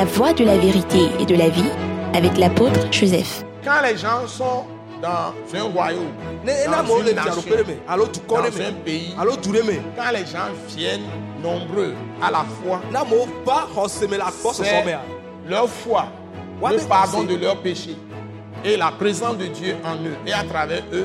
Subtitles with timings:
[0.00, 1.68] La voie de la vérité et de la vie
[2.14, 3.44] avec l'apôtre Joseph.
[3.62, 4.64] Quand les gens sont
[5.02, 6.08] dans un royaume,
[6.42, 7.42] dans une nation,
[8.26, 11.02] dans un pays, quand les gens viennent
[11.42, 11.92] nombreux
[12.22, 12.80] à la fois,
[13.90, 14.08] c'est
[15.46, 16.06] leur foi,
[16.62, 17.98] le pardon de leurs péchés
[18.64, 21.04] et la présence de Dieu en eux et à travers eux.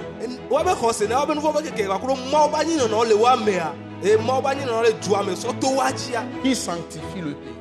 [6.44, 7.55] Qui sanctifient le pays.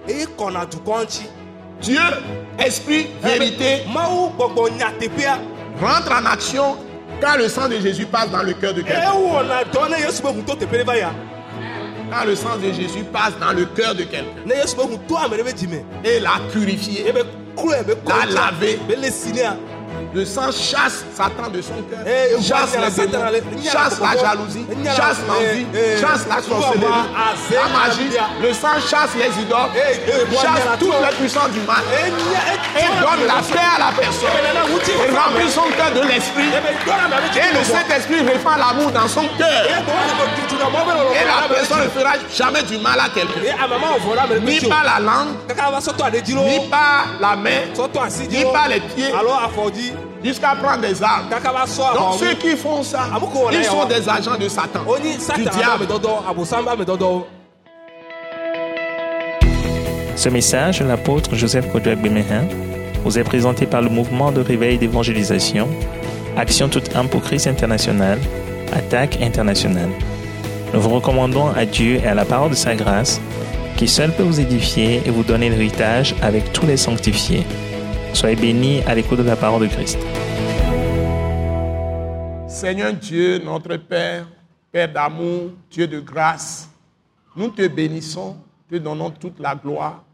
[1.81, 2.01] Dieu,
[2.59, 5.39] esprit, vérité, mawu gbɔgbɔ nyateƒea
[5.81, 6.77] rentre en action
[7.21, 9.11] quand le sang de Jésus passe dans le cœur de quelqu'un.
[12.11, 14.31] Quand le sang de Jésus passe dans le cœur de quelqu'un.
[16.05, 17.25] Et l'a purifié, ebe
[17.57, 18.79] kloe be La laver.
[20.15, 24.65] Le sang chasse Satan de son cœur, Eh, chasse les démons, les- chasse la jalousie,
[24.97, 27.09] chasse l'envie, eh, eh, chasse la sorcellerie,
[27.51, 28.11] la magie.
[28.41, 31.83] Le sang chasse les idoles, Eh, eh, chasse toutes les puissances du mal.
[31.93, 32.13] Eh,
[32.77, 34.29] eh, et donne la paix à la personne.
[34.39, 36.51] Eh, Et remplit son cœur de l'esprit.
[37.35, 39.65] Et le Saint-Esprit répand l'amour dans son cœur.
[41.15, 43.41] Et la personne ne fera jamais du mal à quelqu'un.
[44.41, 45.35] Ni par la langue,
[46.45, 47.51] ni par la main,
[48.31, 49.13] ni par les pieds,
[50.25, 51.29] jusqu'à prendre des armes.
[51.29, 53.11] Donc ahɔ ceux qui font ça,
[53.53, 54.81] ils sont des agents de Satan,
[55.37, 55.87] du diable.
[60.17, 62.45] Ce message de l'apôtre Joseph Kodouak Bemehin
[63.05, 65.69] vous est présenté par le mouvement de réveil d'évangélisation,
[66.37, 68.19] Action toute âme pour Christ international,
[68.73, 69.91] Attaque internationale.
[70.73, 73.21] Nous vous recommandons à Dieu et à la parole de sa grâce,
[73.77, 77.45] qui seul peut vous édifier et vous donner l'héritage avec tous les sanctifiés.
[78.15, 79.99] Soyez bénis à l'écoute de la parole de Christ.
[82.47, 84.29] Seigneur Dieu, notre Père,
[84.71, 86.71] Père d'amour, Dieu de grâce,
[87.35, 88.37] nous te bénissons,
[88.71, 90.05] te donnons toute la gloire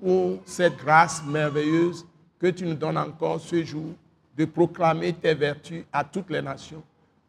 [0.00, 2.06] pour cette grâce merveilleuse
[2.40, 3.92] que tu nous donnes encore ce jour
[4.34, 6.82] de proclamer tes vertus à toutes les nations.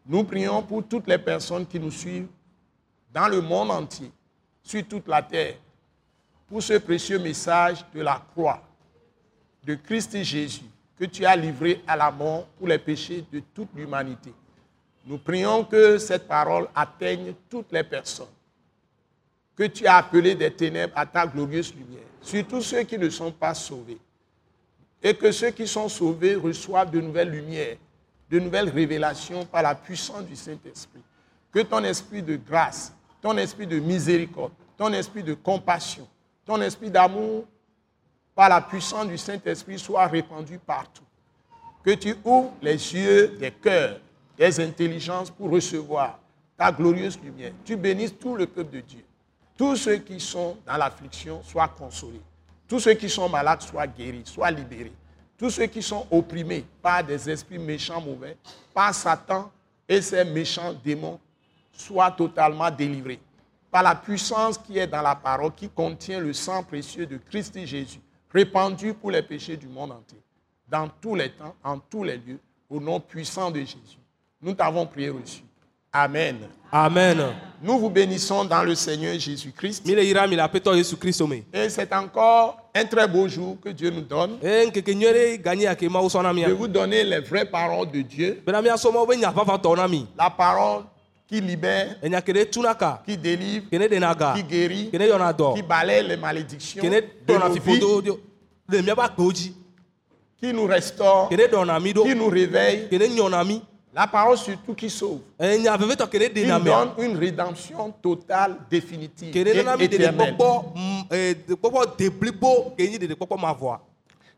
[0.08, 2.28] Nous prions pour toutes les personnes qui nous suivent
[3.14, 4.10] dans le monde entier,
[4.64, 5.56] sur toute la terre,
[6.48, 8.62] pour ce précieux message de la croix
[9.64, 10.66] de Christ Jésus
[10.98, 14.34] que tu as livré à la mort pour les péchés de toute l'humanité.
[15.06, 18.28] Nous prions que cette parole atteigne toutes les personnes
[19.62, 23.32] que tu as appelées des ténèbres à ta glorieuse lumière, surtout ceux qui ne sont
[23.32, 24.00] pas sauvés.
[25.04, 27.78] Et que ceux qui sont sauvés reçoivent de nouvelles lumières,
[28.30, 31.02] de nouvelles révélations par la puissance du Saint-Esprit.
[31.52, 36.08] Que ton esprit de grâce, ton esprit de miséricorde, ton esprit de compassion,
[36.46, 37.46] ton esprit d'amour
[38.36, 41.04] par la puissance du Saint-Esprit soit répandu partout.
[41.84, 44.00] Que tu ouvres les yeux des cœurs,
[44.38, 46.20] des intelligences pour recevoir
[46.58, 47.54] ta glorieuse lumière.
[47.66, 49.04] Tu bénisses tout le peuple de Dieu.
[49.58, 52.22] Tous ceux qui sont dans l'affliction soient consolés.
[52.68, 54.94] Tous ceux qui sont malades soient guéris, soient libérés.
[55.38, 58.38] Tous ceux qui sont opprimés par des esprits méchants, mauvais,
[58.74, 59.52] par Satan
[59.90, 61.20] et ses méchants démons,
[61.74, 63.20] soient totalement délivrés.
[63.72, 67.58] Par la puissance qui est dans la parole, qui contient le sang précieux de Christ
[67.66, 68.00] Jésus,
[68.34, 70.20] répandu pour les péchés du monde entier,
[70.70, 74.00] dans tous les temps, en tous les lieux, au nom puissant de Jésus.
[74.42, 75.44] Nous t'avons prié reçu.
[75.94, 76.38] Amen.
[76.72, 79.86] amen Nous vous bénissons dans le Seigneur Jésus-Christ.
[81.54, 84.38] Et c'est encore un très beau jour que Dieu nous donne
[86.48, 88.42] de vous donner les vraies paroles de Dieu.
[90.18, 90.84] La parole
[91.32, 91.96] qui libère,
[93.06, 97.34] qui délivre, qui guérit, qui balaye les malédictions de
[98.82, 99.00] nos
[99.30, 99.54] vies,
[100.38, 102.90] qui nous restaure, qui nous réveille.
[103.94, 105.20] La parole surtout qui sauve.
[105.40, 110.36] Il donne une rédemption totale, définitive et éternelle.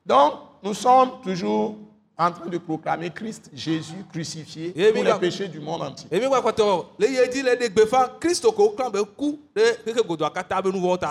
[0.06, 0.34] Donc,
[0.64, 1.76] nous sommes toujours
[2.18, 6.08] en train de proclamer Christ Jésus crucifié pour les péchés du monde entier.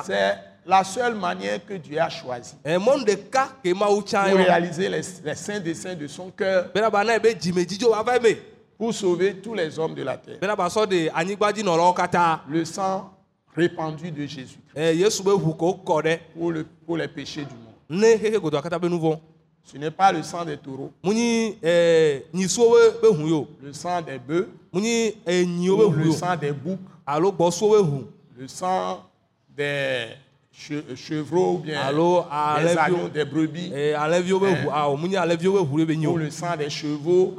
[0.06, 2.54] C'est la seule manière que Dieu a choisie
[4.30, 6.70] pour réaliser les, les saints desseins de son cœur.
[8.78, 10.38] Pour sauver tous les hommes de la terre.
[12.48, 13.10] Le sang
[13.56, 17.74] répandu de Jésus Eh, pour, le- pour les péchés du monde.
[19.64, 20.90] Ce n'est pas le sang des taureaux,
[21.62, 22.24] eh,
[23.62, 24.48] le sang des bœufs,
[25.26, 25.44] eh,
[26.04, 26.78] le sang des boucs,
[28.38, 29.02] le sang
[29.56, 30.08] des
[30.52, 31.80] che- chevreaux ou bien
[32.62, 33.70] des agneaux, des brebis,
[34.50, 34.56] Eh,
[36.10, 37.34] ou le sang des chevaux,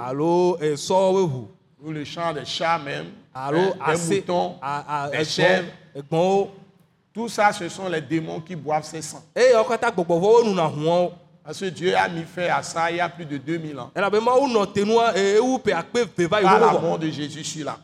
[1.85, 3.07] ou le sang des chats même,
[3.85, 4.55] des moutons,
[5.11, 5.67] des chèvres,
[7.13, 9.21] Tout ça, ce sont les démons qui boivent ces sangs.
[11.43, 13.91] Parce que Dieu a mis fin à ça il y a plus de 2000 ans.
[13.93, 14.09] Par
[16.59, 17.77] la mort de Jésus sur la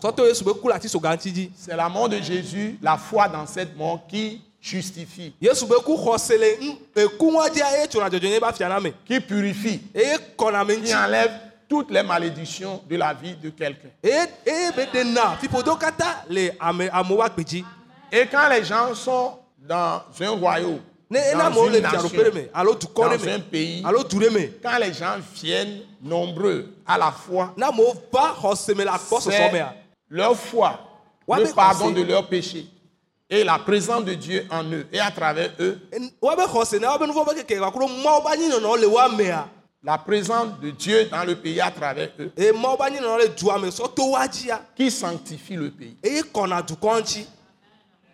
[1.55, 5.33] C'est la mort de Jésus, la foi dans cette mort qui justifie,
[8.79, 8.91] me.
[9.05, 11.31] Qui purifie, me qui enlève
[11.67, 13.89] toutes les malédictions de la vie de quelqu'un.
[16.59, 17.63] agbe dzi
[18.11, 20.79] Et quand les gens sont dans un royaume,
[21.09, 21.17] dans
[23.27, 23.83] un pays,
[24.61, 29.31] quand les gens viennent nombreux à la foi, ne amewo va xɔse me le agbɔsɔsɔ
[29.31, 29.73] c'est mea
[30.09, 30.79] leur foi,
[31.27, 32.67] le pardon on de leurs péchés
[33.27, 35.79] et la présence de Dieu en eux et à travers eux,
[39.81, 42.31] la présence de Dieu dans le pays à travers eux,
[43.97, 45.97] woa dzia qui sanctifie le pays.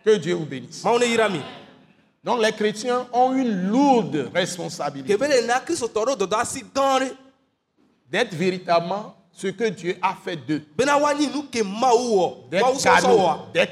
[0.04, 0.84] Que Dieu vous bénisse.
[0.84, 1.40] mawu ne yra mi
[2.26, 5.16] Donc les chrétiens ont une lourde responsabilité
[8.10, 10.60] d'être véritablement ce que Dieu a fait d'eux.
[10.76, 11.36] sɔsɔ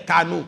[0.06, 0.44] canaux,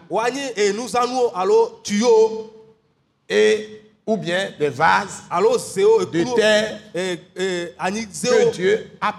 [3.28, 9.12] et ou bien des vases de terre eh, eh, que Dieu a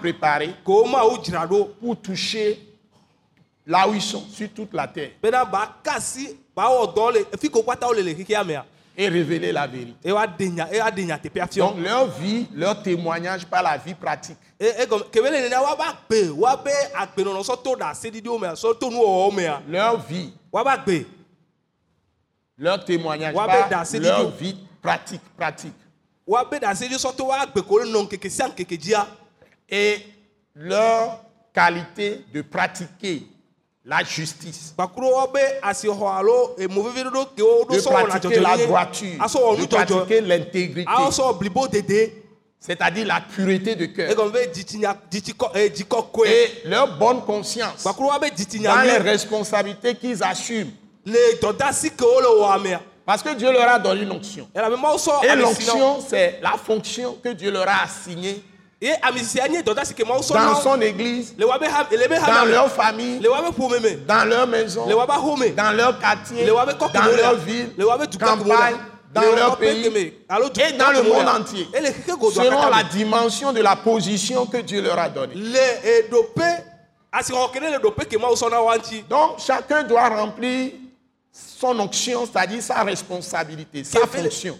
[1.46, 2.58] ɖo pour toucher
[3.66, 5.10] là où ils sont, sur toute la terre,
[8.98, 10.10] et révéler la vérité.
[11.56, 14.36] Donc leur vie, leur témoignage par la vie pratique.
[19.68, 20.32] Leur vie,
[22.58, 23.46] leur témoignage par
[24.00, 25.72] leur vie pratique, pratique.
[29.70, 29.98] Et
[30.56, 31.20] leur
[31.54, 33.28] qualité de pratiquer
[33.88, 34.74] la justice,
[37.38, 39.18] ɖo de pratiquer la droiture,
[39.56, 40.90] de pratiquer l'intégrité,
[42.60, 44.10] c'est-à-dire la pureté de cœur.
[45.54, 47.82] eh, dzikɔkɔe Et leur bonne conscience.
[47.84, 50.70] Dans les responsabilités qu'ils assument.
[52.58, 54.46] mea Parce que Dieu leur a donné une onction.
[54.54, 58.42] Et l'onction, c'est la fonction que Dieu leur a assignée
[58.80, 63.18] dans son église, dans leur famille,
[64.06, 67.70] dans leur maison, dans leur quartier, dans leur ville,
[68.20, 68.76] campagne,
[69.12, 71.66] dans le leur pays, et dans le monde entier,
[72.32, 72.90] selon la me.
[72.90, 75.34] dimension de la position que Dieu leur a donnée.
[79.08, 80.72] Donc, chacun doit remplir
[81.60, 84.58] son onction, c'est-à-dire sa responsabilité, sa fonction,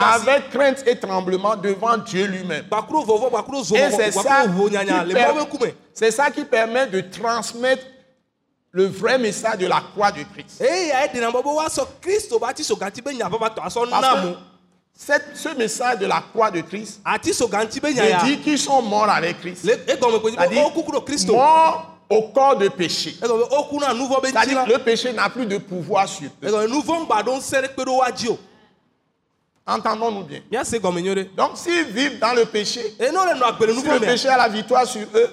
[0.00, 2.64] avec crainte et tremblement devant Dieu lui-même.
[3.74, 5.60] Et c'est ça, qui
[5.92, 7.84] c'est ça permet de transmettre
[8.70, 10.62] le vrai message de la croix de Christ.
[15.06, 17.18] Parce que ce message de la croix de Christ, ya
[18.24, 19.64] dis qu'ils sont morts avec Christ.
[19.64, 23.16] C'est-à-dire, wo kuku ɖo kristo morts au corps de péché.
[23.20, 26.58] C'est-à-dire le péché n'a plus de pouvoir sur eux.
[29.66, 30.40] Entendons-nous bien.
[31.36, 35.30] Donc, s'ils vivent dans le péché, si le péché a la victoire sur eux,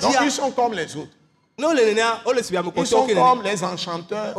[0.00, 1.10] donc ils sont comme les autres.
[2.82, 4.34] Ils sont comme les enchanteurs.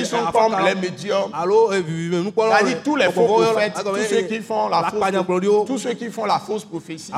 [0.00, 1.30] Ils sont eh, comme les médiums.
[2.52, 3.24] eh, C'est-à-dire tous les faux
[3.54, 5.00] prophètes, tous eh, ceux qui font la fausse,
[5.66, 7.10] tous ceux qui font la fausse prophétie.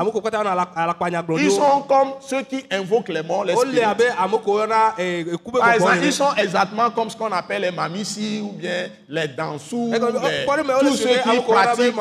[1.43, 3.97] Ils sont comme ceux qui invoquent les morts, les spirites.
[4.97, 5.25] eh,
[5.59, 9.91] Par exemple, ils sont exactement comme ce qu'on appelle les mamissis ou bien les dansous,
[10.47, 11.29] wole tous ceux qui
[11.65, 11.93] pratiquent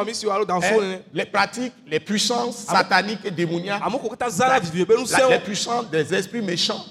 [0.63, 3.83] hein, nene les pratiques, les puissances sataniques et démoniaques,
[5.31, 6.85] les puissances des esprits méchants,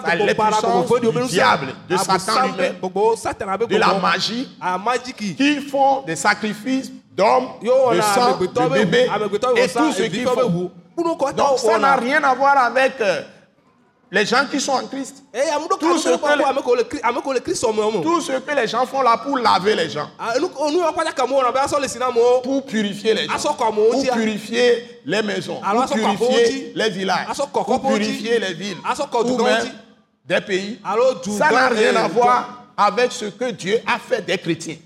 [0.00, 2.76] Ça, les puissances du diable, de Satan lui-même,
[3.68, 4.48] de la gbɔgbɔ magie,
[5.16, 5.34] qui?
[5.68, 7.48] font des sacrifices d'hommes,
[7.92, 9.06] de sang, de bébés
[9.56, 10.70] et tout ce qu'ils font.
[11.36, 13.22] Donc ça n'a rien à voir avec euh,
[14.10, 15.22] les gens qui sont en Christ.
[15.32, 16.44] ɖo Tout ce que les-
[18.02, 20.34] Tout ce que les gens font là pour laver les gens, Ah,
[22.42, 23.32] pour purifier les gens,
[23.68, 24.14] amewo pour ah.
[24.14, 28.76] purifier les maisons, pour purifier les villages, pour purifier les villes,
[29.32, 29.72] ou même.
[30.24, 30.78] Des pays.
[31.38, 34.76] Ça n'a rien à voir avec ce que Dieu a fait des chrétiens.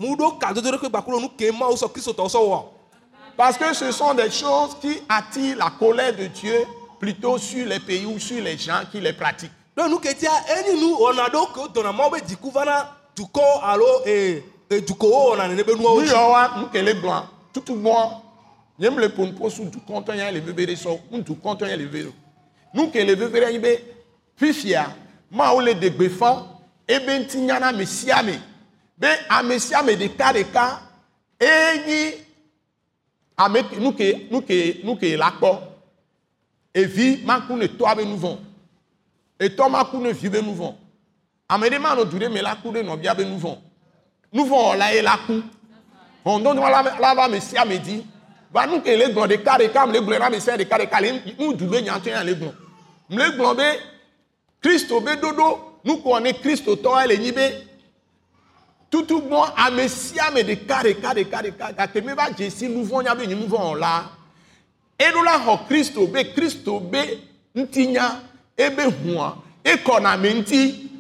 [3.37, 6.65] Parce que ce sont des choses qui attirent la colère de Dieu
[6.99, 9.53] plutôt sur les pays ou sur les gens qui les pratiquent.
[9.77, 12.77] ɖo nu ke tia enyi nu wɔna ɖewo ke wodɔna mawo be dziku va na
[13.15, 14.41] dukɔ alo eh,
[14.71, 18.23] eh, dukowo wɔna nene be nuawo Nu dzi yawoa nu ke le gblɔa tutu gbɔa
[18.79, 20.99] nye me le ƒonuƒo su dukɔtɔ ya le veve ɖe sɔ
[21.77, 22.13] le veve ɖo
[22.73, 23.79] nu ke le veve ɖe anyi be
[24.41, 24.87] fifia
[25.31, 26.43] mawo le de gbe fã
[26.87, 28.41] ebe ŋuti nya na ame sia ame
[28.99, 30.81] be ame sia ame ɖeka ɖeka
[31.41, 32.15] enyi
[33.37, 35.59] ame ke- nu ke nu ke nu ke la kpɔ
[36.75, 38.37] evi maku ne tɔa be nu vɔ
[39.39, 40.75] etɔ maku ne vi be nu vɔ
[41.49, 43.57] ame ɖe manɔ du ɖe me la ku ɖe nɔvia be nu vɔ
[44.33, 45.43] nu vɔ wɔla ye la ku.
[46.25, 48.05] Hɔndɔdɔ la la va ame sia ame di.
[48.53, 51.01] Va nu ke le gblɔ ɖeka ɖeka me le gblɔ na ame sia ɖeka ɖeka
[51.01, 52.53] le nu du be nyatɔ ya le gblɔ
[53.11, 53.81] me le gblɔ be
[54.63, 57.67] kristo be ɖoɖo nukɔ ne kristotɔ le nyi be.
[58.91, 62.85] Tutu gbɔ ame sia ame ɖeka ɖeka ɖeka ɖeka gake me va dze si nu
[62.85, 64.05] vɔ nya be nye nu vɔ wɔla
[64.99, 67.21] eɖo la xɔ kristo be kristo be
[67.55, 68.21] ŋutinya
[68.57, 70.91] ebe hũa ekɔna ame ŋuti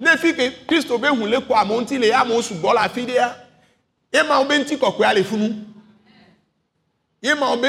[0.00, 3.06] ne fi ke kristo be hu le kɔ amewo ŋuti le amewo sugbɔ le afi
[3.06, 3.34] ɖea
[4.12, 5.54] emawo be ŋuti kɔkɔea le funu.
[7.22, 7.68] Emawo be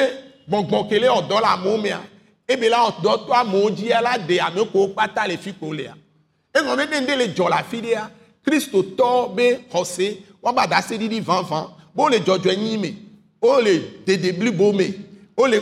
[0.50, 2.02] gbɔngbɔn ke le ɔdɔ le amewo mea
[2.50, 5.94] ebe la ɔdɔ tɔ amewo dzia la ɖe ame kewo kpata le fi ko lea
[6.54, 8.10] eŋɔ be ne le dzɔ le afi ɖea
[8.44, 12.96] kristo tɔ be xɔse woaba da se ɖiɖi vavã be wole dzɔdzɔe nyi me
[13.42, 14.94] wole dede blibo me
[15.38, 15.62] wole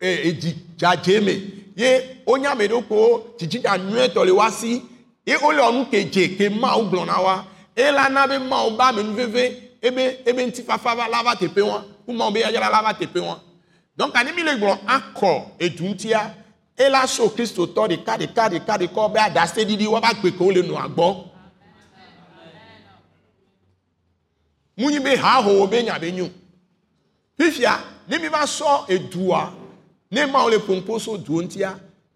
[0.00, 1.34] edzi dzadze me
[1.76, 4.82] ye wonya ame ɖewo ko dzidzidza nyuietɔ le wa si
[5.24, 7.44] ye wole ɔnu ke dze ke mawo gblɔ na wa.
[7.76, 11.84] Ela na be mawo ba ame nu veve ebe ebe ŋutifafa la va teƒe wa
[12.04, 13.38] ku mawo be yadzra la va teƒe wa
[13.98, 16.34] donc ani mi le gblɔ akɔ edu ŋutia
[16.76, 20.62] ela so kristotɔ ɖeka ɖeka ɖeka ɖeka be ada se ɖiɖi woaba gbe ke wole
[20.62, 21.24] nɔa gbɔ
[24.78, 26.30] munyi be haho be nya be nyo
[27.36, 29.52] fifia ne mi va sɔ edua
[30.12, 31.74] ne mawo le ƒonuƒo so duwo ŋutia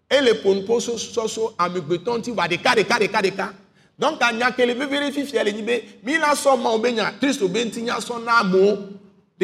[0.09, 3.53] ele ƒonuƒo so sɔso amegbetɔ ŋuti va ɖeka ɖeka ɖeka ɖeka
[3.99, 6.93] donc anya ke le veve ɖe fifia le nyi be mi la sɔ mawo be
[6.93, 8.77] nya kristo be ŋuti nya sɔ na amewo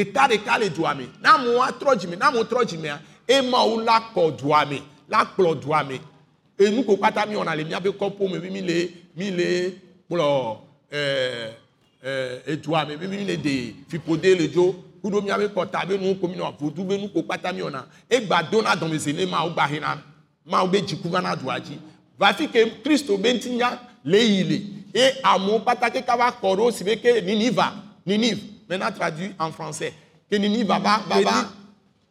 [0.03, 1.09] ɖeka ɖeka le dua me.
[1.21, 5.61] Na amewo atrɔ dzime na amewo trɔ dzimea emawo la kɔ dua me la kplɔ
[5.61, 5.99] dua me
[6.57, 7.35] enu ko kpata mi.
[7.35, 9.73] Wɔna le miaƒe kɔƒo me mi le mi le
[10.09, 10.57] kplɔ
[10.91, 11.51] ɛɛ
[12.03, 16.27] ɛɛ edua me mi le de fiƒode le dzo kuɖo miaƒe kɔta be nu ko
[16.27, 19.67] mi nɔ vodu be nu ko kpata mi wɔna egba dona dɔmeze ne mawo gba
[19.67, 20.01] hena
[20.45, 21.77] mawo be dziku va na dua dzi
[22.17, 24.61] va fi ke kristo be ŋuti nya le yi le
[24.93, 27.73] ye amewo kpata ke kava kɔ ɖo si be ke niniva
[28.05, 29.93] ninive maintenant traduit en français
[30.31, 31.01] va va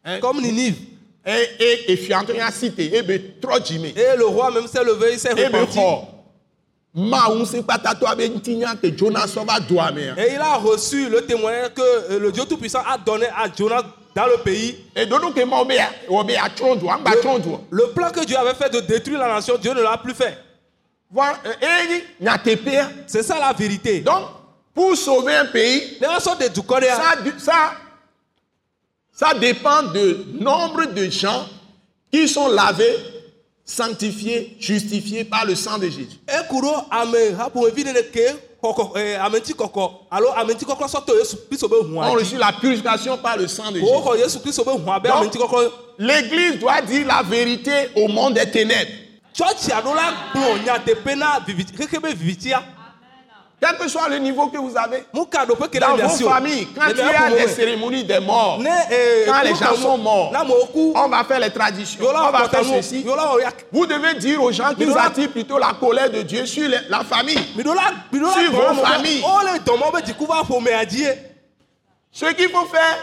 [0.04, 0.76] hein, Comme Ninive.
[1.24, 5.54] et et te ebe trɔ dzime Et le roi même s'est levé, il s'est ebe
[5.54, 5.78] repenti.
[5.78, 6.06] xɔ
[6.94, 10.56] mawu ŋusẽ kpatatɔ be ŋuti nya ke Jonas sɔ va doa mea Et il a
[10.56, 13.82] reçu le témoignage que euh, le Dieu Tout-Puissant a donné à Jonas
[14.14, 14.76] dans le pays.
[14.96, 15.20] doa
[17.70, 20.36] Le plan que Dieu avait fait de détruire la nation, Dieu ne l'a plus fait.
[21.14, 24.00] eye nyateƒea C'est ça la vérité.
[24.00, 24.24] donc
[24.78, 25.98] pour sauver un pays
[26.96, 27.72] ça du- ça
[29.12, 31.46] ça dépend de nombre de gens
[32.12, 32.96] qui sont lavés
[33.64, 36.18] sanctifiés justifiés par le sang de Jésus.
[36.28, 41.68] Ekuro ame haƒomevi ɖe ke kɔkɔ ɛ ametsi kɔkɔ alo ametsi kɔkɔ sɔtɔ Yesu Kristo
[41.68, 43.90] be ont hũa reçu la purification par le sang de Jésus.
[45.08, 45.24] Donc,
[45.98, 48.92] L'église doit dire la vérité au monde des ténèbres.
[53.60, 55.04] Quel que soit le niveau que vous avez.
[55.80, 57.48] Dans vos familles, quand il y a des ƒome.
[57.56, 58.58] cérémonies des morts,
[58.90, 60.30] ee quand les gens sont morts,
[60.94, 61.98] on va faire les traditions,
[62.28, 63.02] on va faire ceci.
[63.72, 67.00] Vous devez dire aux gens qu'ils attirent plutôt la colère de Dieu sur les- la
[67.02, 67.38] famille.
[68.32, 69.22] Sur vos familles.
[72.10, 72.98] Ce qu'il faut faire,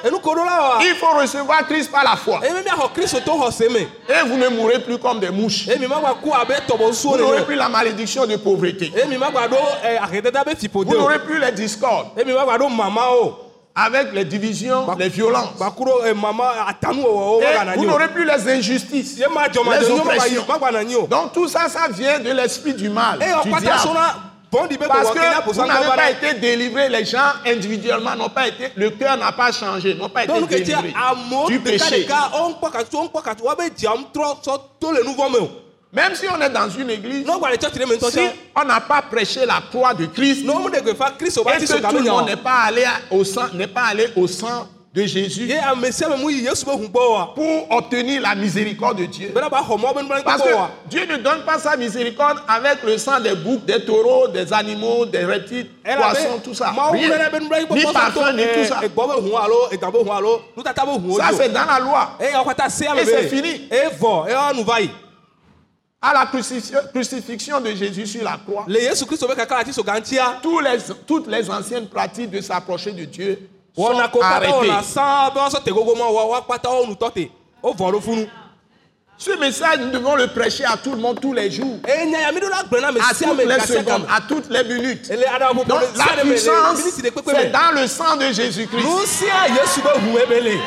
[0.81, 2.39] il faut recevoir Christ par la foi.
[4.09, 5.67] Et vous ne mourrez plus comme des mouches.
[5.67, 8.91] Vous n'aurez plus la malédiction de pauvreté.
[10.73, 12.07] Vous n'aurez plus les discordes
[13.77, 15.49] avec les divisions, les violences.
[17.41, 19.17] Et vous n'aurez plus les injustices.
[19.79, 19.85] Les
[20.15, 20.41] oppressions.
[21.07, 23.19] Donc tout ça, ça vient de l'esprit du mal.
[23.43, 23.79] du diable.
[24.87, 25.19] Parce que
[25.51, 29.51] vous n'avez pas été délivrés, les gens individuellement n'ont pas été, le cœur n'a pas
[29.51, 30.33] changé, n'ont pas été
[30.73, 30.93] délivrés.
[31.47, 32.07] du péché.
[35.93, 37.25] Même si on est dans une église,
[38.11, 38.19] si
[38.55, 42.35] on n'a pas prêché la croix de Christ, et que tout le nya monde n'est
[42.35, 45.51] pas allé au sang, n'est pas allé au sang de Jésus
[47.35, 49.31] pour obtenir la miséricorde de Dieu.
[49.35, 51.75] bena ba xɔ mɔ be nublanui Parce gbɔ que wa Dieu ne donne pas sa
[51.75, 56.73] miséricorde avec le sang des boucs, des taureaux, des animaux, des reptiles, poissons, tout ça.
[56.91, 57.09] Rien.
[57.71, 58.79] Ni parfum, ni tout ça.
[58.83, 58.89] hu
[61.09, 62.17] o Ça, c'est dans la loi.
[62.21, 63.69] Et c'est fini.
[66.01, 66.25] À la
[66.93, 68.65] crucifixion, de Jésus sur la croix,
[70.41, 73.93] tous les, toutes les anciennes pratiques de s'approcher de Dieu sont
[79.17, 83.13] Ce message, nous devons le prêcher à tout le monde tous les jours, ame à
[83.13, 85.09] toutes les secondes, à toutes les minutes.
[85.09, 88.85] Donc la puissance, c'est dans le sang de Jésus-Christ.
[88.85, 90.59] le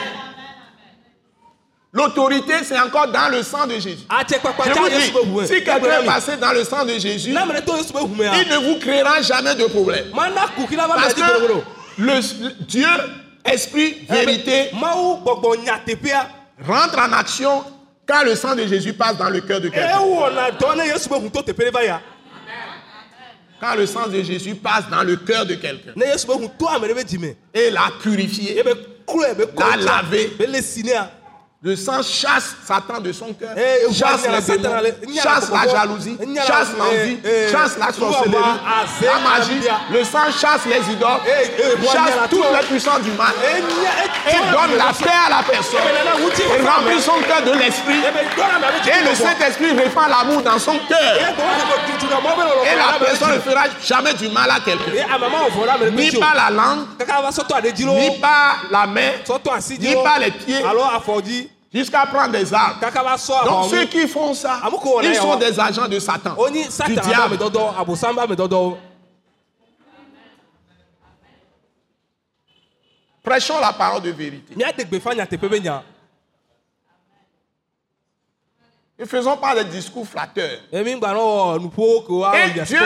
[1.90, 4.04] L'autorité, c'est encore dans le sang de Jésus.
[4.10, 8.56] atsekpakpa Je vous dis, si quelqu'un est passé dans le sang de Jésus, il ne
[8.72, 10.04] vous créera jamais de problème.
[10.14, 12.86] Parce que le, Dieu,
[13.44, 16.28] Esprit, vérité, gbɔgbɔ nya teƒea
[16.66, 17.64] rentre en action
[18.06, 19.98] quand le sang de Jésus passe dans le cœur de quelqu'un.
[23.60, 25.92] Quand le sang de Jésus passe dans le cœur de quelqu'un.
[27.54, 28.74] Et l'a purifié, ebe
[29.06, 30.30] klɔe be La laver.
[31.60, 34.76] Le sang chasse Satan de son cœur, Eh, chasse les démons,
[35.20, 38.60] chasse la jalousie, chasse eh, l'envie, eh, chasse la sorcellerie,
[39.02, 39.60] la magie.
[39.90, 42.44] Le sang chasse les idoles, Eh, eh, chasse toutes tout.
[42.52, 43.32] les puissances du mal.
[43.44, 45.80] Et donne la paix à la personne.
[45.82, 48.04] Et remplit son cœur de l'esprit.
[48.04, 51.16] Et le Saint-Esprit répand l'amour dans son cœur.
[51.16, 54.92] Et la personne ne fera jamais du mal à quelqu'un.
[55.90, 56.86] Ni par la langue,
[57.76, 59.10] ni lo par la main,
[59.80, 60.62] ni lo par les pieds,
[61.72, 62.80] jusqu'à prendre des armes.
[63.46, 64.60] Donc ceux qui font ça,
[65.02, 67.38] ils sont des agents de Satan, du diable.
[73.22, 74.54] Prêchons la parole de vérité.
[78.98, 80.58] Ne faisons pas des discours flatteurs.
[80.72, 82.78] ke wa Et Dieu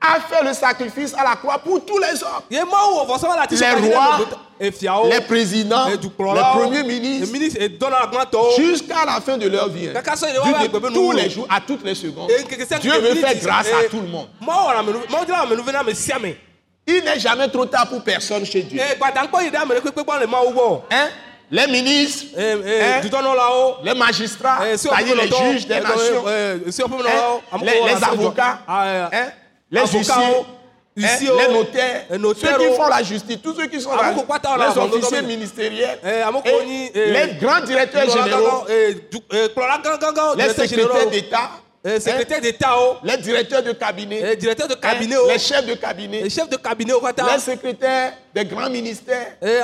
[0.00, 2.42] a fait le sacrifice à la croix pour tous les hommes.
[2.50, 4.18] Les rois,
[4.60, 5.98] Les présidents, les
[6.60, 7.30] premiers ministres,
[8.58, 9.88] jusqu'à la fin de leur vie.
[10.44, 12.28] Dieu de- gbɛbɛ tous les jours, à toutes les secondes.
[12.80, 14.28] Dieu veut faire grâce à tout le monde.
[16.86, 18.78] Il n'est jamais trop tard pour personne chez Dieu.
[20.90, 21.08] Hein?
[21.50, 23.00] Les ministres, e e Hein?
[23.84, 27.40] les magistrats, Eh, si les juges des eh, nations, eh, si hein?
[27.62, 29.32] les, les avocats, Ah, eh, hein?
[29.70, 30.44] Les huissiers, hein?
[30.96, 35.98] les notaires, ceux qui font la justice, tous ceux qui sont là, les officiers ministériels,
[36.04, 36.22] Eh,
[36.94, 38.96] eh, les grands directeurs généraux, eh,
[40.36, 41.50] les secrétaires d'État,
[41.84, 42.00] eh, hein?
[42.00, 45.74] secrétaire d'état wo les directeurs de cabinet, eh, directeur de cabinet wo les chefs de
[45.74, 49.60] cabinet, eh, chef de cabinet katã les secrétaires des grands ministères, Eh,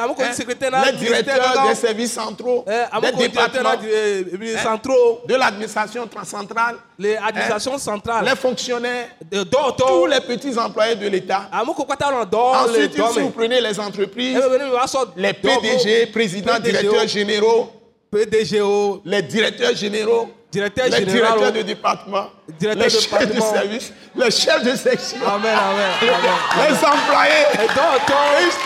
[0.86, 5.20] les directeurs des services centraux, Eh, des na départements, eh, eh, centraux.
[5.26, 8.24] de l'administration centrale, les administrations centrales.
[8.24, 11.48] les fonctionnaires, tous les petits employés de l'État.
[11.52, 14.38] Ensuite, si vous prenez les entreprises,
[15.16, 17.70] les PDG, présidents, directeurs généraux,
[18.10, 21.56] PDG wo les directeurs généraux, Directeur général, directeurs oh.
[21.58, 23.54] de département, Directeur les chefs de département.
[23.54, 27.66] service, les chefs de section, amen amen amen les employés, Eh,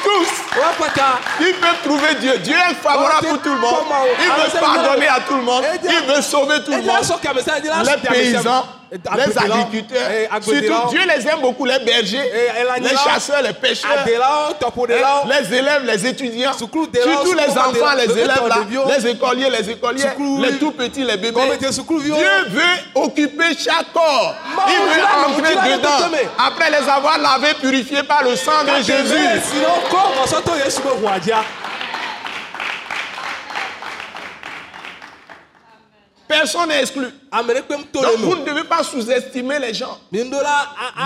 [0.05, 0.29] tous.
[1.41, 2.39] Ils peuvent trouver Dieu.
[2.39, 3.75] Dieu est favorable Oh, pour tout le monde.
[4.21, 5.65] Il Ah, veut pardonner à tout le monde.
[5.75, 5.87] Eh.
[5.89, 6.87] Il veut sauver tout le monde.
[7.85, 13.43] Les paysans, les agriculteurs, eh, surtout Dieu les aime beaucoup, les bergers, Eh, les chasseurs,
[13.43, 13.91] les pêcheurs,
[14.61, 16.53] tɔƒodelawo les élèves, les étudiants,
[17.03, 18.57] surtout les enfants, les le élèves là,
[18.89, 19.69] les écoliers, les
[20.05, 21.41] Sukuruvi- les tout petits, les bébés.
[22.19, 22.63] Dieu veut
[22.95, 23.74] occuper chaque
[24.57, 26.17] Maman, Il veut entrer dedans.
[26.39, 29.15] Après les avoir lavés, purifiés par le sang de Jésus.
[36.27, 37.07] Personne n'est exclu.
[37.93, 39.99] Donc vous ne devez pas sous-estimer les gens.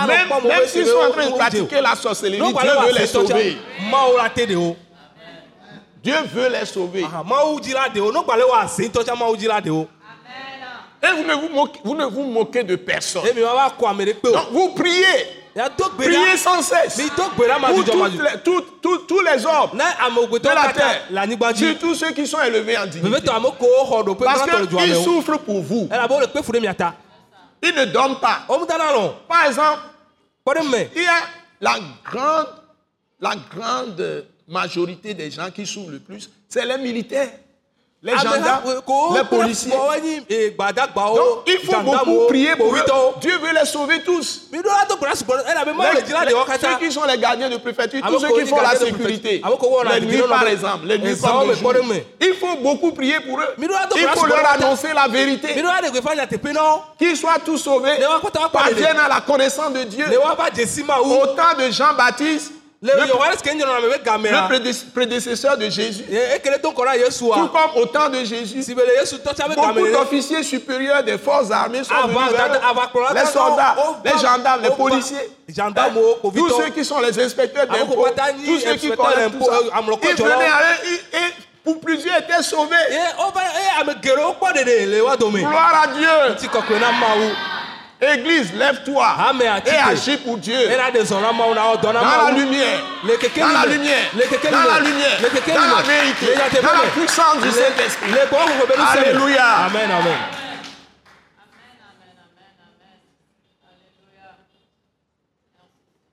[0.07, 3.57] Même, même s'ils sont en train de pratiquer la sorcellerie, Dieu veut les sauver.
[6.01, 7.05] Dieu veut les sauver.
[11.01, 13.23] Et vous ne vous moquez, vous ne vous moquez de personne.
[13.23, 15.05] Donc vous priez.
[15.97, 17.01] Priez sans cesse.
[18.43, 21.01] Pour tous les hommes de la terre.
[21.55, 23.21] Surtout ceux qui sont élevés en dignité.
[24.23, 25.89] Parce qu'ils souffrent pour vous.
[25.89, 26.95] ta
[27.61, 28.45] Ils ne dorment pas.
[29.27, 29.79] Par exemple,
[30.95, 31.21] il y a
[31.61, 32.47] la grande,
[33.19, 37.31] la grande majorité des gens qui souffrent le plus, c'est les militaires,
[38.01, 38.63] les gendarmes,
[39.13, 39.73] les policiers.
[40.29, 40.51] eh,
[41.15, 42.79] Donc, il faut beaucoup prier pour eux.
[43.19, 44.43] Dieu veut les sauver tous.
[45.93, 46.31] Les-
[46.61, 49.41] ceux qui sont les gardiens de préfecture, tous ceux qui font la sécurité,
[49.95, 51.73] les nuits par exemple, les nuits Ezãwo comme me le kpɔ jour.
[51.73, 52.03] ɖe me.
[52.21, 53.53] Il faut beaucoup prier pour eux.
[53.97, 55.47] Il faut leur annoncer la vérité.
[56.97, 57.97] Qu'ils soient tous sauvés,
[58.53, 60.05] parviennent à la connaissance de Dieu.
[61.01, 62.53] Au temps de Jean-Baptiste,
[64.31, 66.57] le prédécesseur de Jésus, na
[67.35, 68.63] tout comme au temps de Jésus,
[69.73, 72.49] beaucoup d'officiers supérieurs des forces armées sont venus vers
[73.13, 75.73] Les soldats, les gendarmes, les policiers, hein,
[76.33, 78.05] tous ceux qui sont les inspecteurs d'impôts,
[78.45, 79.51] tous ceux qui connaissent tout ça.
[80.09, 81.31] Ils venaient à eux,
[81.65, 82.75] où plusieurs étaient sauvés.
[85.17, 86.07] dome Gloire à Dieu.
[88.01, 89.05] Église, lève-toi.
[89.67, 90.55] Et agis pour Dieu.
[92.01, 92.79] Dans la lumière,
[93.41, 94.09] dans la lumière,
[94.51, 95.19] dans la lumière,
[95.53, 96.25] dans la vérité,
[96.61, 98.11] dans la puissance du Saint-Esprit.
[99.09, 99.45] Alléluia.
[99.65, 100.17] amen amen.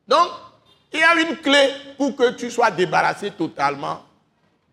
[0.09, 0.29] Donc,
[0.92, 4.03] il y a une clé pour que tu sois débarrassé totalement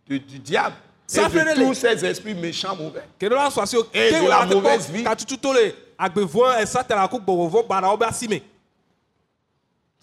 [0.08, 0.76] de- du diable
[1.22, 3.04] et de tous ces esprits méchants mauvais.
[3.94, 5.04] Et de la mauvaise vie.
[6.00, 6.26] Me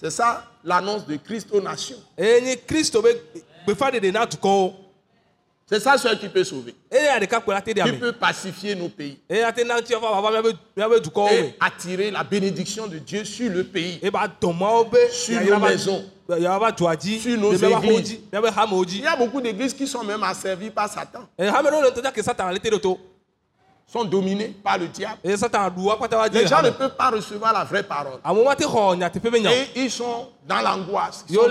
[0.02, 1.98] C'est ça l'annonce de Christ aux nations.
[4.26, 4.74] dukɔwo
[5.70, 6.74] C'est ça seul qui peut sauver.
[6.90, 9.20] ɖe Qui peut pacifier nos pays.
[9.30, 9.40] Et
[11.60, 14.00] attirer la bénédiction de Dieu sur le pays.
[15.12, 16.04] Sur nos maisons.
[17.20, 18.18] Sur nos églises.
[18.32, 21.28] Il y a beaucoup d'églises qui sont même asservies par Satan,
[23.92, 25.18] sont dominées par le diable.
[25.24, 25.30] Les
[26.42, 28.20] le gens ne peuvent pas recevoir la vraie parole.
[29.52, 31.24] Et ils sont dans l'angoisse.
[31.28, 31.42] Ils, sont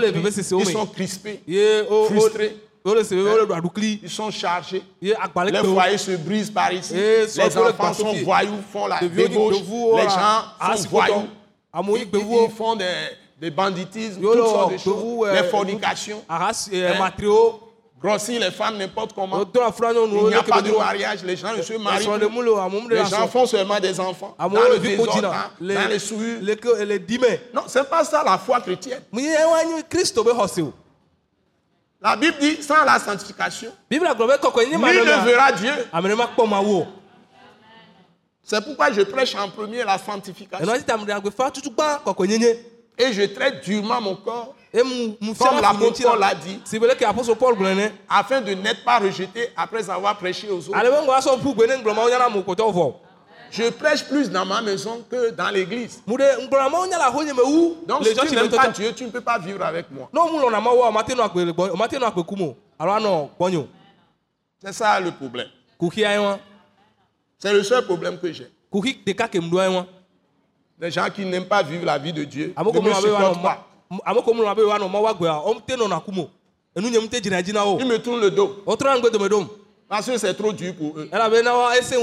[0.60, 1.42] ils sont crispés.
[1.46, 2.56] ye o o Frustré.
[2.84, 4.82] o le sebe o le ɖu aɖukli Ils sont chargés.
[5.02, 6.94] Les foyers se brisent par ici.
[6.94, 9.56] Les sont enfants sont voyous, font la débauche.
[9.96, 11.28] Les gens sont asikotɔ voyous.
[11.96, 12.08] Ils,
[12.46, 12.84] ils- font des,
[13.38, 14.94] des banditismes, toutes sortes de choses.
[15.26, 16.22] euh, Les fornications.
[16.28, 17.10] ahasi Hein?
[18.02, 19.44] Grossir les femmes n'importe comment.
[19.44, 21.22] Il n'y a pas de mariage.
[21.22, 22.88] Les gens ne se marient plus.
[22.88, 24.34] Les gens font seulement des enfants.
[24.38, 26.40] Dans le désordre, hein, dans les souillures.
[27.52, 29.02] Non, c'est pas ça la foi chrétienne.
[32.02, 35.72] La Bible dit, sans la sanctification, nul ne verra Dieu.
[38.42, 40.66] C'est pourquoi je prêche en premier la sanctification.
[42.98, 46.60] Et je traite durement mon corps, e mu comme l'apôtre Paul la dit,
[48.08, 50.78] afin de n'être pas rejeté après avoir prêché aux autres.
[53.50, 56.00] Je prêche plus dans ma maison que dans l'église.
[56.06, 56.20] Donc,
[58.06, 60.08] si tu n'aimes pas Dieu, tu ne peux pas vivre avec moi.
[64.62, 65.48] C'est ça le problème.
[67.38, 68.48] C'est le seul problème que j'ai.
[70.80, 73.69] Les gens qui n'aiment pas vivre la vie de Dieu ame ne me supportent woanɔ
[73.90, 73.96] pas.
[73.96, 76.30] ma ame ko mu lɔna be woanɔ mawu agbea o te nɔna kum o
[76.76, 79.48] enu nye mu te dzina dzi na wo Ils me tournent le dos o ɖom
[79.88, 81.08] parce que c'est trop dur pour eux.
[81.12, 81.94] wa ese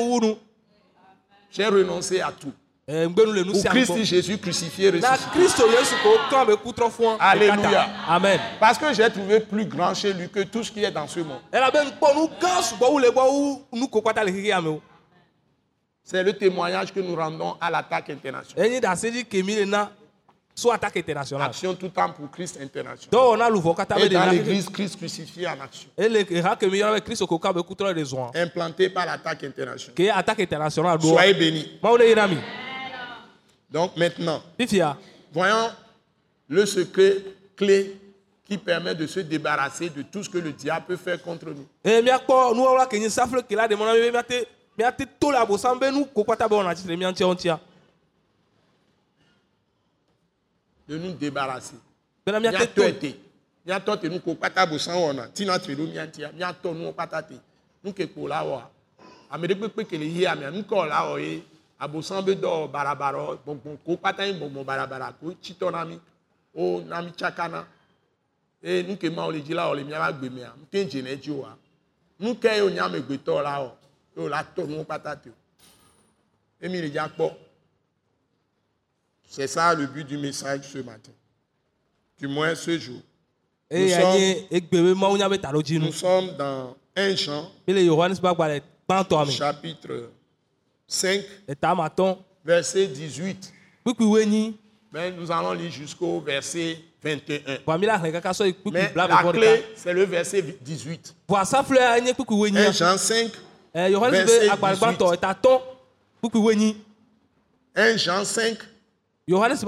[1.49, 2.51] J'ai renoncé à tout.
[3.13, 5.39] Pour sia Christ Jésus crucifié, ressuscité.
[7.19, 7.85] Alléluia.
[8.07, 11.07] amen Parce que j'ai trouvé plus grand chez lui que tout ce qui est dans
[11.07, 11.39] ce monde.
[16.03, 18.81] C'est le témoignage que nous rendons à l'attaque internationale.
[20.57, 23.53] Enyi ɖasedzi kemi le na so attaque international Action tout temps pour Christ international.
[23.53, 25.89] luvɔ katã be Et dans l'église, Christ crucifié en action.
[27.39, 30.11] kàn be ku trɔ ɖe zɔn Implanté par l'attaque internationale.
[30.15, 31.77] attaque international do Soyez bénis.
[33.69, 34.41] Donc maintenant,
[35.33, 35.69] voyons
[36.47, 37.17] le secret
[37.55, 37.97] clé
[38.45, 41.67] qui permet de se débarrasser de tout ce que le diable peut faire contre nous.
[41.83, 42.01] eye
[50.87, 51.75] De nous débarrasser.
[53.67, 55.27] Miatɔ te nu ko kpata bosan wɔna.
[55.33, 56.31] Tina tri ɖo miatia.
[56.31, 57.35] Miatɔ nuwo kpata te.
[57.83, 58.63] Nu ke kpo la wɔa.
[59.29, 60.49] Ame ɖe kpekpe ke le yia mia.
[60.49, 61.43] Nu kɔ la wɔ ye.
[61.77, 63.37] Abosan be dɔ barabara wɔ.
[63.43, 65.99] Gbɔngbɔn ko kpata ye gbɔngbɔn barabara ko tsitɔ na mi.
[66.55, 67.67] O na mi tsakana.
[68.63, 70.53] Eye nu ke mawo le dzi la wɔ le miaba gbe mea.
[70.57, 71.57] Nu te dze ne dzi oa.
[72.19, 73.71] Nu ke ye wònye amegbetɔ la wɔ.
[74.15, 75.33] Ye wòla tɔ nuwo kpata te o.
[76.61, 77.35] Emi le dza kpɔ.
[79.29, 81.11] C'est ça le but du message ce matin.
[82.19, 83.01] Du moins ce jour.
[83.69, 84.15] sommes-
[85.63, 87.51] dzi nu Nous sommes dans 1 Jean,
[89.31, 90.09] chapitre
[90.87, 93.51] 5, eta matɔn verset 18.
[93.83, 94.57] kpikpiwoe nyi
[94.93, 97.59] Mais nous allons lire jusqu'au verset 21.
[97.65, 101.13] voa mi la hlẽ kaka sɔ yi kpikpi Mais la clé, c'est le verset 18.
[101.27, 103.31] voa saflea nye kpikpiwoe 1 nyi Jean 5,
[103.75, 105.13] ɛ yohanes verset be agbalẽ gbãtɔ 18.
[105.13, 105.61] eta tɔn
[106.23, 106.75] kpikpiwoe nyi
[107.75, 108.57] 1 Jean 5,
[109.27, 109.63] yohanes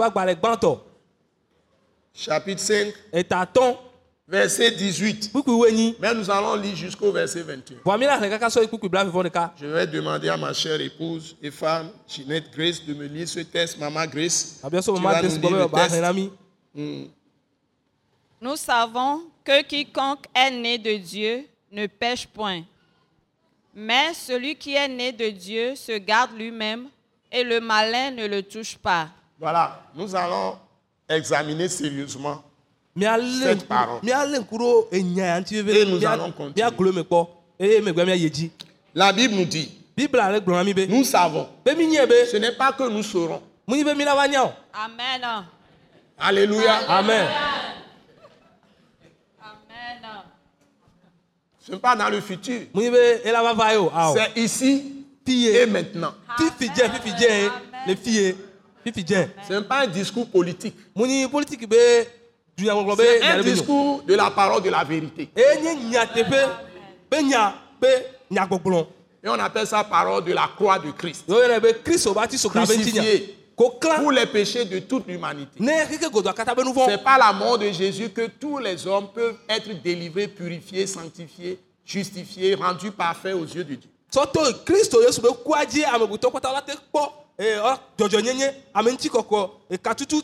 [2.14, 3.76] chapitre 5, eta tɔn
[4.28, 5.30] verset 18.
[5.30, 7.80] kpikpiwoe nyi Mais nous allons lire jusqu'au verset 21.
[7.84, 10.38] voa mi la hlẽ kaka sɔ yi kpikpi bla bevɔ ɖeka Je vais demander à
[10.38, 13.80] ma chère épouse et femme, Ginette Grace, de me lire ce texte.
[13.80, 16.34] Maman Grace, tu vas de nous sugbɔ lire be le ba hlẽ na texte.
[16.76, 17.12] mi
[18.42, 22.64] Nous savons que quiconque est né de Dieu ne pêche point.
[23.76, 26.88] Mais celui qui est né de Dieu se garde lui-même
[27.32, 29.10] et le malin ne le touche pas.
[29.40, 30.58] Voilà, nous allons
[31.08, 32.44] examiner sérieusement
[33.42, 34.00] Cette parole.
[34.04, 36.54] ya ŋuti Et nous allons continuer.
[38.30, 38.52] dzi
[38.94, 39.72] La Bible nous dit,
[40.90, 41.48] nous savons.
[41.66, 43.42] Ce n'est pas que nous saurons.
[44.74, 45.46] Amen.
[46.18, 46.76] Alléluia.
[46.90, 47.28] amen
[49.42, 50.24] Amen.
[51.62, 52.62] Ce n'est pas dans le futur.
[52.76, 56.14] awɔ C'est ici et maintenant.
[56.38, 58.36] fifi
[59.48, 60.76] Ce n'est pas un discours politique.
[62.98, 65.30] C'est un discours de la parole de la vérité.
[69.24, 71.26] Et on appelle ça parole de la croix de Christ.
[72.76, 73.36] Crucifié
[74.02, 75.52] pour les péchés de toute l'humanité.
[76.90, 81.60] C'est par la mort de Jésus que tous les hommes peuvent être délivrés, purifiés, sanctifiés,
[81.86, 83.90] justifiés, rendus parfaits aux yeux de Dieu.
[87.40, 88.92] Sɔtɔ kristu yesu be kua dzi amegbetɔ kpɔtɔ la te kpɔ ee ɔ dzɔdzɔnyenye ame
[88.92, 90.22] ŋutikɔkɔ ekatutu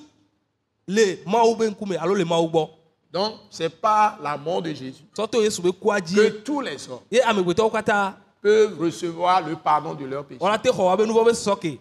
[0.87, 2.69] le mawu be ŋkume alo le mawu gbɔ
[3.11, 7.01] Donc, c'est par la mort de Jésus sɔtɔ yesu be kua que tous les hommes
[7.09, 11.03] ye amegbetɔwo katã peuvent recevoir le pardon de leurs péchés, wɔna te xɔ wa be
[11.05, 11.79] nuvɔ be sɔke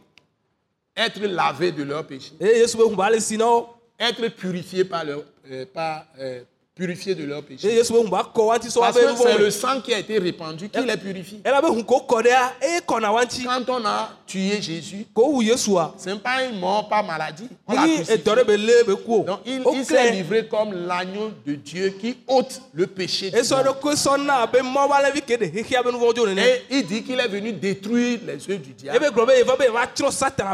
[0.96, 3.70] être lavés de leurs péchés, eye yesu be ŋu ba le si na wo.
[3.98, 6.42] Être purifiés par leur, euh, par, euh,
[6.74, 7.68] purifiés de leurs péchés.
[8.80, 11.40] Parce que c'est le sang qui a été répandu qui les purifie.
[13.44, 15.06] Quand on a tué Jésus,
[15.96, 17.48] ce n'est pas une mort par maladie.
[17.68, 17.74] On
[19.24, 23.66] Donc, il, il s'est livré comme l'agneau de Dieu qui ôte le péché du monde.
[26.42, 28.98] Et il dit qu'il est venu détruire les œuvres du diable.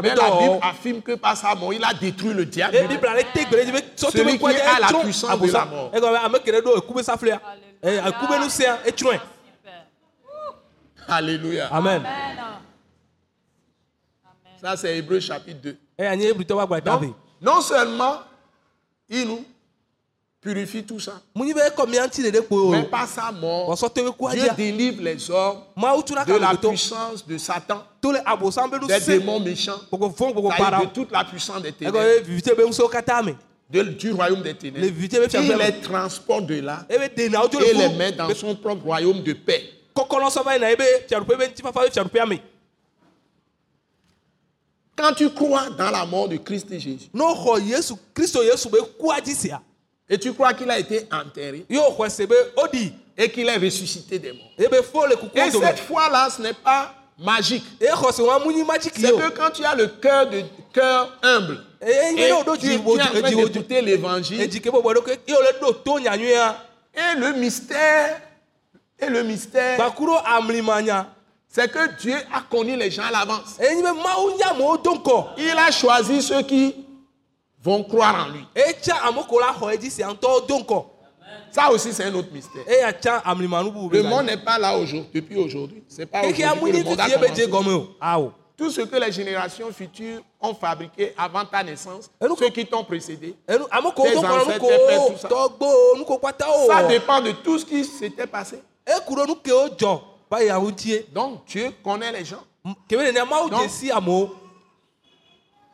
[0.03, 2.77] Mais la Bible affirme que par sa mort, il a détruit le diable.
[4.11, 5.89] Celui qui a la puissance de la mort.
[6.15, 7.39] Ame saflia
[8.39, 9.19] nu sia etsrɔ̃e
[11.07, 11.67] Alléluia.
[11.71, 12.03] amen.
[14.61, 15.77] Ça, c'est Hébreu chapitre 2.
[15.97, 18.19] eya nye ebritɔ wa gba ta Donc, non seulement
[19.09, 19.43] il nous
[20.39, 23.75] purifie tout ça, mais par sa mort,
[24.31, 31.23] Dieu délivre les hommes de la puissance de Satan, des démons méchants, de toute la
[31.25, 31.99] puissance des ténèbres,
[33.71, 34.85] de- du royaume des ténèbres.
[34.85, 39.21] Il les transporte de là denawo dzo et le les met dans son propre royaume
[39.23, 39.63] de paix.
[44.95, 47.09] Quand tu crois dans la mort de Christ et Jésus,
[49.23, 49.61] dzi sia
[50.09, 53.47] et tu crois qu'il a été enterré ye wòxɔ se be o ɖi et qu'il
[53.47, 54.51] est ressuscité des morts.
[54.57, 57.63] le kuku Et cette foi-là, ce n'est pas magique.
[58.95, 63.21] C'est que quand tu as le cœur de cœur humble et tu es en train
[63.47, 64.41] d'écouter l'évangile
[66.93, 68.21] et le mystère
[68.99, 69.77] et le mystère.
[71.53, 73.57] C'est que Dieu a connu les gens à l'avance.
[75.37, 76.73] Il a choisi ceux qui
[77.63, 78.45] vont croire en lui.
[81.51, 82.63] Ça aussi c'est un autre mystère.
[82.65, 85.83] Le monde n'est pas là aujourd'hui, depuis aujourd'hui.
[85.87, 87.69] C'est pas aujourd'hui amu que nyi le monde a fifi ebe dze commencé.
[87.69, 92.49] gɔme o awo Tout ce que les générations futures ont fabriqué avant ta naissance, ceux
[92.49, 95.27] qui t'ont précédé, Tes ancêtres, tes ça.
[95.27, 98.61] tɔgbo nuko kpata o ça dépend de tout ce qui s'était passé.
[101.13, 102.43] Donc Dieu connaît les gens.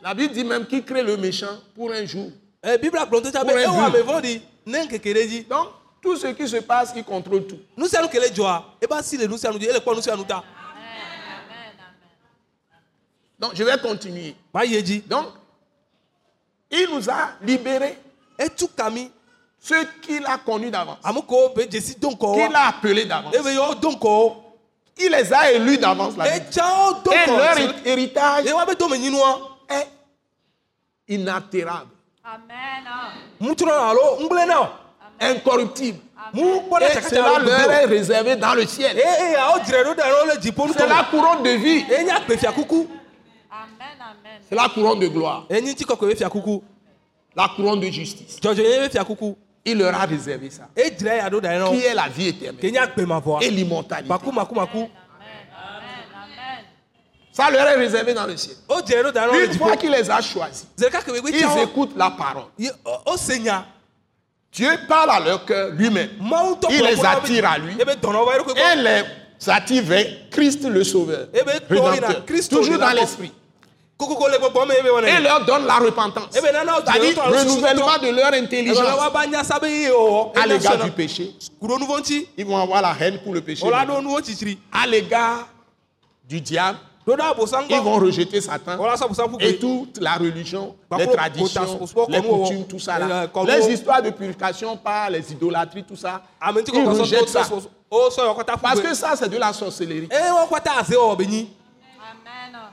[0.02, 2.30] La Bible dit même qu'il crée le méchant pour un jour.
[2.64, 4.42] be Pour un ewɔ
[5.50, 5.68] Donc
[6.02, 7.60] tout ce qui se passe, il contrôle tout.
[7.76, 9.96] nu sia nu ke le dzɔa eba si le nu sia nu dzi ele kpɔ
[9.96, 10.44] nu sia nu ta
[13.40, 14.36] Donc je vais continuer.
[14.64, 15.28] edzi Donc
[16.70, 17.98] il nous a libérés,
[18.38, 19.10] etu kami
[19.60, 23.34] ceux qu'il a connus d'avance, ame kewo be dzesi do ŋkɔ qu'il a appelés d'avance.
[23.82, 24.44] do ŋkɔ
[25.00, 26.16] Il les a élus d'avance.
[26.18, 28.46] etsawo do Et leur héritage
[29.70, 29.88] est
[31.08, 31.92] inaltérable,
[35.20, 36.00] Incorruptible.
[36.36, 38.96] Et alo leur est gbogbo réservé dans le ciel.
[38.98, 41.96] le dziƒo C'est la couronne de vie, e.
[43.50, 44.42] Amen.
[44.50, 45.56] c'est la couronne de gloire, e
[47.36, 48.40] la couronne de justice.
[48.92, 49.36] fiakuku
[49.66, 50.70] Il leur a réservé ça.
[50.78, 52.76] e Qui est la vie éternelle?
[53.42, 54.10] Et l'immortalité.
[54.10, 54.90] maku maku maku Amen.
[56.14, 56.66] Amen.
[57.38, 58.56] Ça leur est réservé dans le ciel.
[58.68, 62.46] Une fois qu'il les a choisis, ils écoutent la parole.
[62.58, 63.64] ye o o se nya
[64.52, 66.10] Dieu parle à leur cœur lui-même
[66.72, 67.76] Il les attire à lui.
[67.76, 71.28] va yeɖokui et les attire vers Christ le Sauveur,
[71.70, 73.32] Rédempteur, toujours dans l'esprit.
[74.00, 79.28] Et leur donne la repentance, o dzre c'est-à-dire renouvellement de leur intelligence egɔlɔ wa ba
[79.28, 81.36] nya sa be ye o à l'égard du péché.
[82.36, 83.64] Ils vont avoir la haine pour le péché.
[84.72, 85.48] À l'égard
[86.28, 86.80] du diable,
[87.70, 88.78] Ils vont rejeter Satan
[89.40, 93.28] et toute la religion, Par les traditions, les coutumes, tout ça euh, là.
[93.58, 96.22] Les histoires de purification par les idolâtries, tout ça.
[96.54, 97.46] ŋuti Ils rejettent ça.
[97.46, 100.08] to o sɔ yɔ kɔta ƒu Parce que ça, c'est de la sorcellerie.
[100.08, 101.50] be nyi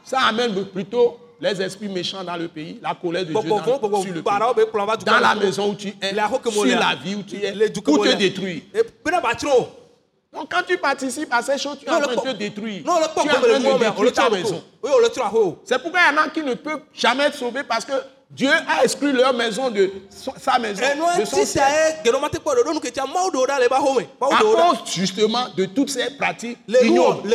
[0.03, 3.63] Ça amène plutôt les esprits méchants dans le pays, la colère de Dieu dans,
[4.03, 5.05] sur le pays.
[5.05, 6.15] Dans la maison où tu es,
[6.51, 8.63] sur la vie où tu es, pour te détruire.
[10.35, 12.83] Donc quand tu participes à ces choses, tu es en train de te détruire.
[12.85, 14.63] non le Tu es en train de détruire ta maison.
[14.83, 16.83] o o le tsrɔ̃ aƒe o C'est pourquoi il y en a qui ne peuvent
[16.93, 17.93] jamais être sauvés parce que
[18.31, 19.93] Dieu a exclu leur maison de
[20.41, 20.83] sa maison,
[21.19, 21.63] de son ciel.
[24.21, 27.29] À cause justement de toutes ces pratiques le nu ignobles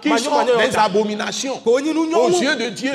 [0.00, 1.60] qui sont des abominations.
[1.64, 2.92] Aux yeux de Dieu.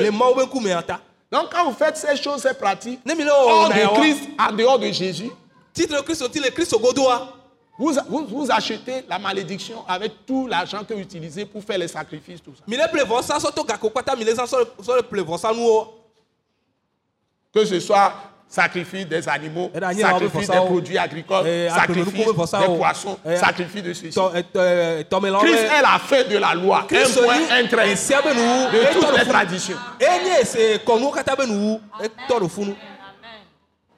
[0.88, 1.00] ta.
[1.32, 4.88] Donc quand vous faites ces choses, ces pratiques, hors de yawa Christ, en dehors de
[4.92, 5.30] Jésus,
[5.74, 7.41] titre kristu ti le kristu godoa
[7.78, 11.88] vous, vous, vous achetez la malédiction avec tout l'argent que vous utilisez pour faire les
[11.88, 12.64] sacrifices, tout ça.
[17.54, 18.14] Que ce soit
[18.52, 22.34] sacrifice des animaux, on sacrifice des ça, produits agricoles, eh, sacrifice des oh.
[22.34, 22.58] poissons,
[23.26, 24.12] Eh, sacrifice de ceci.
[25.40, 27.64] Christ est la fin de la loi, un point, un
[28.34, 29.78] nuwu de toutes les traditions.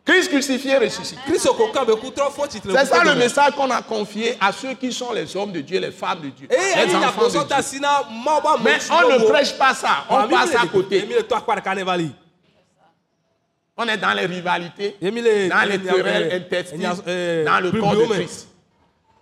[0.05, 1.21] Christ crucifié, ressuscité.
[1.37, 5.79] C'est ça le message qu'on a confié à ceux qui sont les hommes de Dieu,
[5.79, 7.39] les femmes de Dieu, les enfants de Dieu.
[8.63, 11.07] Mais on ne prêche pas ça, on passe à côté.
[13.77, 18.03] On est dans les rivalités, dans les querelles eh, intestines, eh, dans le corps de.
[18.05, 18.49] Christ.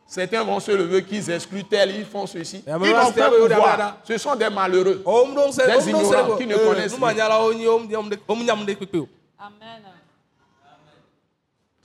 [0.08, 2.62] Certains vont se lever, qu'ils excluent tel, ils font ceci.
[2.68, 3.98] Eh, Ils vont faire pouvoir.
[4.06, 5.02] Ce sont des malheureux.
[5.06, 7.68] Des ignorants qui ne eh, connaissent numanyalawo nyi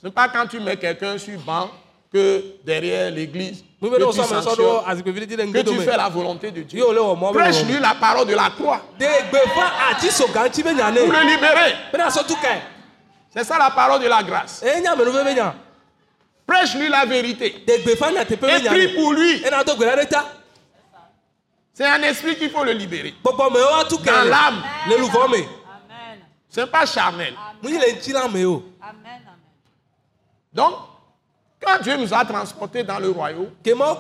[0.07, 1.69] Ce n'est pas quand tu mets quelqu'un sur banc
[2.13, 6.79] que derrière l'église, que que tu fais la volonté de Dieu.
[6.79, 7.73] Yo, le wɔ mɔ be Prêche wɔwɔ.
[7.73, 9.07] lui la parole de la croix pour le
[11.27, 11.75] libérer.
[13.35, 14.63] C'est ça la parole de la grâce.
[14.63, 15.57] eye nya amenuve be nya
[16.47, 17.65] Prêche lui la vérité.
[17.67, 17.97] Et prie
[18.95, 19.43] pour lui.
[21.73, 23.13] C'est un esprit qu'il faut le libérer.
[23.13, 24.63] tu Dans l'âme.
[26.49, 27.35] Ce n'est pas charnel.
[27.61, 28.63] mu nyi le ŋtsi la me o
[30.57, 30.75] Donc,
[31.61, 33.97] quand Dieu nous a transportés dans le royaume, maintenant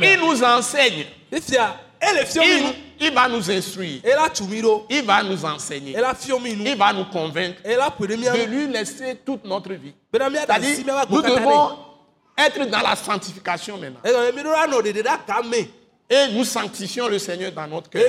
[0.00, 1.06] il nous enseigne.
[2.44, 4.00] Il, il va nous instruire.
[4.90, 5.94] Il va nous enseigner.
[5.96, 9.94] Il va nous convaincre de lui laisser toute notre vie.
[10.12, 11.78] C'est-à-dire, nous devons
[12.36, 14.00] être dans la sanctification maintenant.
[16.10, 18.02] Et nous sanctifions le Seigneur dans notre cœur,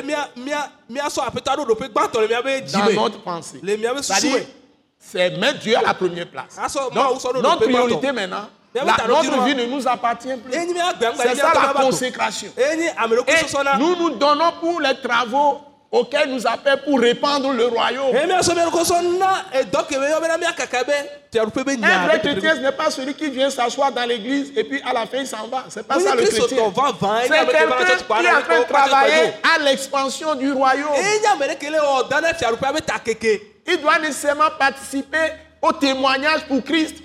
[2.73, 3.61] dans notre pensée.
[3.61, 4.45] C'est-à-dire,
[5.11, 6.55] c'est mettre Dieu à la première place.
[6.93, 7.03] Donc,
[7.41, 8.47] notre priorité maintenant,
[8.85, 10.53] la- notre vie ne nous appartient plus.
[11.17, 11.61] C'est ça la
[11.91, 12.51] consécration.
[13.29, 13.33] Et
[13.79, 15.61] nous nous donnons pour les travaux
[15.91, 18.15] auxquels nous appelle pour répandre le royaume.
[21.85, 24.91] Un vrai chrétien, ce n'est pas celui qui vient s'asseoir dans l'église et puis à
[24.93, 25.65] la fin il s'en va.
[25.69, 26.57] C'est pas ça le chrétien.
[27.27, 27.67] C'est quelqu'un
[28.21, 30.95] qui est en train de travailler à l'expansion du royaume.
[33.67, 36.95] Il doit nécessairement participer au témoignage pour Christ.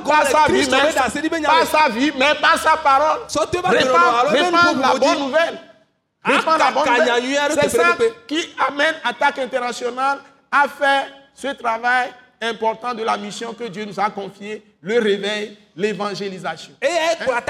[0.00, 3.20] gɔme sa vie, mais me sa vie, mais sa parole.
[4.28, 5.60] Répandre la bonne nouvelle.
[6.24, 6.88] Répandre la bonne
[7.22, 7.58] nouvelle.
[7.60, 10.18] C'est ça qui amène Attaque internationale
[10.50, 12.10] à faire ce travail
[12.42, 16.72] important de la mission que Dieu nous a confiée, le réveil, l'évangélisation.
[16.80, 16.86] Eh.
[17.26, 17.40] dɔa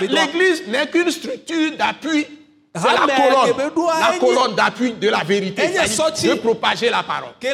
[0.00, 2.26] l'église n'est qu'une structure d'appui.
[2.72, 7.30] C'est la colonne, la colonne d'appui de la vérité, de propager la parole.
[7.42, 7.50] Mais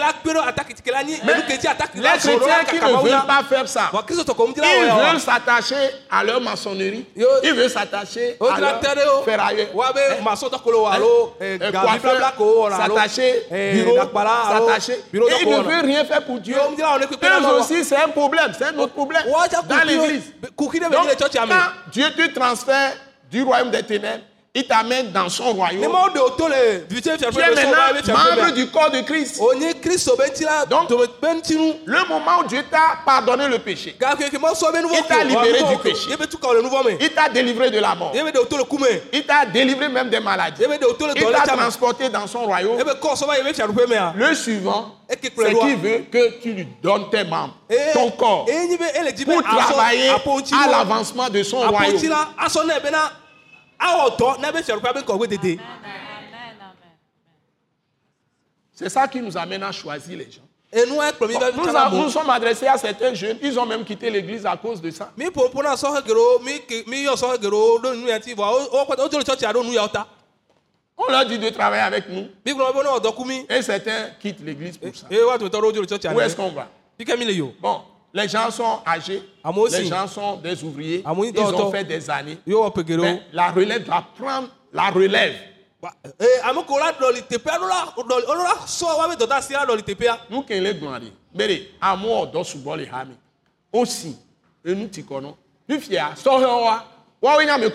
[1.35, 5.75] les chrétiens qui ne veulent pas faire ça, ils veulent wa s'attacher
[6.11, 9.87] à leur maçonnerie, ils veulent s'attacher à leur ferrailleur, wa
[10.93, 11.59] alo eh,
[12.71, 15.01] s'attacher, eh, bureau, s'attacher.
[15.11, 16.57] bureau Et dɔ ils ne veulent rien faire pour Dieu.
[16.57, 19.23] Eux aussi, c'est un problème, c'est un autre problème.
[19.67, 20.35] dans l'église.
[20.59, 20.75] Donc,
[21.33, 22.93] quand Dieu te transfère
[23.31, 24.23] du royaume des ténèbres,
[24.57, 25.83] il t'amène dans son royaume.
[27.31, 27.93] Tu es maintenant
[28.41, 29.39] membre du corps de Christ.
[30.71, 30.89] Donc-
[31.85, 33.95] Le moment où Dieu t'a pardonné le péché,
[34.95, 36.09] Il t'a libéré du péché.
[37.01, 38.13] il t'a délivré de la mort.
[39.13, 40.63] Il t'a délivré même des maladies.
[41.15, 42.79] Il t'a transporté dans son royaume.
[44.17, 44.93] Le suivant,
[45.45, 47.55] c'est qu'il veut que tu lui donnes tes membres,
[47.93, 48.47] ton corps,
[49.25, 50.09] pour travailler
[50.55, 51.99] à l'avancement de son royaume.
[58.73, 60.43] C'est ça qui nous amène à choisir les gens.
[61.57, 64.57] Nous, a- nous bo sommes adressés à certains jeunes, ils ont même quitté l'église à
[64.57, 65.11] cause de ça.
[70.99, 72.27] On leur dit de travailler avec nous.
[73.49, 75.07] Et certains quittent l'église pour ça.
[76.13, 76.69] Où est-ce qu'on va?
[77.61, 77.83] Bon,
[78.17, 79.23] les gens sont âgés,
[79.73, 82.39] les gens sont des ouvriers, ils ont fait des années.
[82.47, 85.35] Mais la relève doit prendre la relève.
[90.31, 90.75] Nous qui les
[92.45, 93.15] subo le hami.
[93.73, 94.17] Aussi,
[94.65, 95.37] et nous t'y connaissons.
[95.69, 96.03] Nous fiers,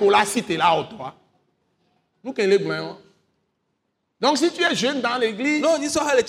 [0.09, 1.13] la cité là au toi.
[2.23, 2.97] Nous qui les gloire.
[4.21, 5.69] Donc si tu es jeune dans l'église, n'o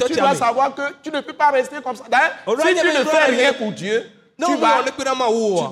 [0.06, 2.04] tu dois savoir que tu ne peux pas rester comme ça.
[2.10, 2.32] D'ailleurs,
[2.66, 4.10] si tu ne fais rien pour Dieu,
[4.44, 4.92] tu vas, tu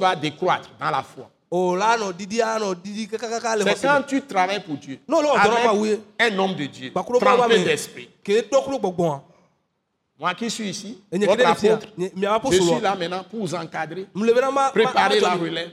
[0.01, 1.29] vas décroître dans la foi.
[1.53, 1.59] C'est
[3.87, 8.09] quand tu travailles pour Dieu, avec un homme de Dieu, gbakuro ba wa trempé d'esprit.
[8.23, 9.21] gbɔgbɔn
[10.21, 11.87] Moi qui suis ici, votre apôtre,
[12.53, 14.07] je suis là maintenant pour vous encadrer.
[14.75, 15.71] Préparer la relève.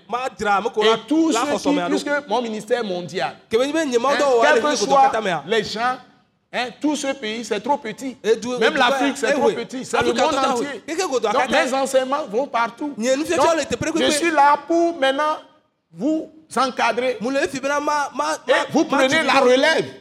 [0.82, 5.12] Et tous ceux qui, puisque mon ministère mondial, hein, quel que soit
[5.46, 5.98] les gens,
[6.54, 8.18] hein, tout ce pays, c'est trop petit.
[8.60, 9.86] Même l'Afrique, c'est eh trop petit.
[9.86, 10.84] C'est le monde entier.
[11.34, 12.94] Donc, mes enseignements vont partout.
[12.98, 15.38] Donc, je suis là pour maintenant
[15.92, 17.18] vous encadrer.
[17.20, 18.12] Et ma-
[18.72, 19.94] vous prenez la relève.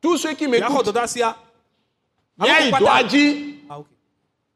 [0.00, 1.36] Tous ceux qui m'écoutent, dɔda sia
[2.38, 3.36] il y a Ame une ko kpata- doigt
[3.70, 3.86] Ah, ok.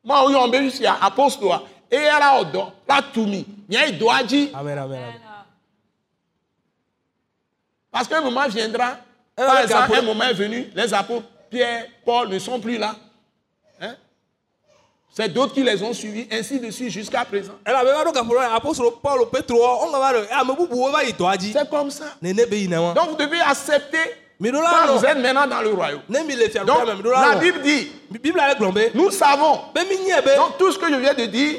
[0.04, 1.60] Moi, on y a ici à apostole.
[1.90, 3.46] Et a odo, la toumi.
[3.68, 5.14] Il amen amen amen
[7.90, 9.09] Parce qu'un moment viendra, Eh,
[9.46, 12.78] par ouais, exemple, Gapo- un moment est venu, les apôtres Pierre, Paul ne sont plus
[12.78, 12.94] là.
[13.80, 13.94] Hein?
[15.12, 17.54] C'est d'autres qui les ont suivis, ainsi de suite jusqu'à présent.
[21.52, 22.04] C'est comme ça.
[22.94, 23.98] Donc vous devez accepter
[24.86, 26.00] quand vous êtes maintenant dans le royaume.
[26.64, 26.78] Donc
[27.20, 27.88] la Bible dit,
[28.94, 29.60] nous savons.
[29.74, 31.56] be mi nye be Donc tout ce que je viens de dire,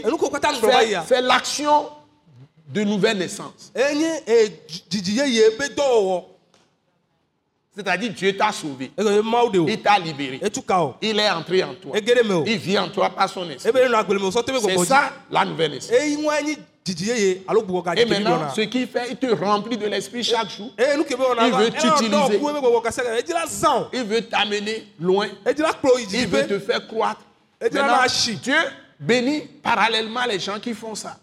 [1.07, 1.89] c'est l'action
[2.69, 3.71] de nouvelle naissance.
[7.73, 10.41] C'est-à-dire Dieu t'a sauvé, il t'a libéré,
[11.01, 11.95] il est entré en toi,
[12.45, 13.71] il vit en toi par son esprit.
[13.71, 13.77] be
[14.61, 15.79] C'est ça la nouvelle
[17.83, 20.71] ka Et maintenant, ce qu'il fait, il te remplit de l'esprit chaque jour.
[20.79, 22.39] Il veut t'utiliser.
[23.93, 25.27] Il veut t'amener loin.
[25.45, 27.21] Il veut te faire croître.
[27.61, 28.63] Dieu Maintenant,
[28.99, 31.17] bénit parallèlement les gens qui font ça.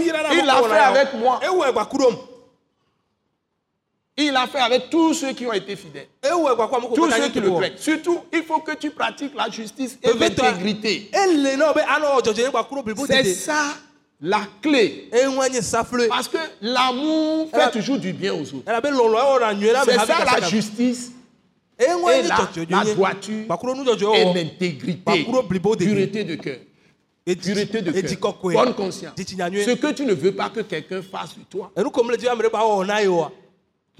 [0.00, 1.40] yira na Il l'a fait avec moi.
[4.22, 6.08] Il l'a fait avec tous ceux qui ont été fidèles.
[6.94, 7.78] Tous ceux qui le prêtent.
[7.78, 11.10] Surtout, il faut que tu pratiques la justice et l'intégrité.
[13.06, 13.74] C'est ça
[14.20, 15.08] la clé.
[16.10, 18.64] Parce que l'amour fait toujours du bien aux autres.
[19.86, 21.12] C'est ça la justice
[21.78, 21.86] et
[22.28, 23.44] la, la droiture
[24.14, 25.24] et wɔ l'intégrité.
[25.78, 26.58] Pureté de cœur.
[27.24, 28.36] Pureté de cœur.
[28.42, 29.14] Bonne conscience.
[29.16, 31.72] Ce que tu ne veux pas que quelqu'un fasse de toi.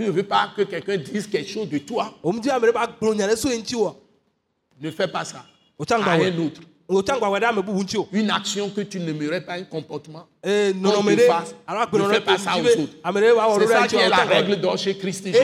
[0.01, 2.15] Tu ne veux pas que quelqu'un dise quelque chose de toi?
[3.75, 3.95] wa?
[4.81, 5.45] Ne fais pas ça.
[5.79, 6.63] À un autre.
[8.13, 10.27] Une action que tu n'aimerais pas, un comportement.
[10.43, 11.55] ɖe fasse.
[11.67, 12.95] alo Ne fais pas ça aux autres.
[13.61, 15.39] C'est ça qui est la règle d'or chez Christ Jésus.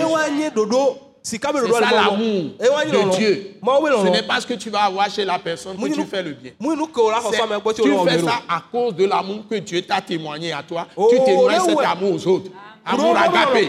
[1.23, 3.59] C'est ça l'amour de Dieu.
[3.63, 6.33] Ce n'est pas ce que tu vas avoir chez la personne que tu fais le
[6.33, 6.53] bien.
[6.59, 10.87] Tu fais ça à cause de l'amour que Dieu t'a témoigné à toi.
[10.97, 12.51] Oh, tu témoignes là, cet amour aux autres.
[12.87, 13.69] Amour agapé.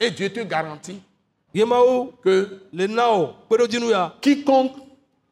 [0.00, 1.00] Et Dieu te garantit.
[2.24, 2.60] Que
[4.20, 4.72] quiconque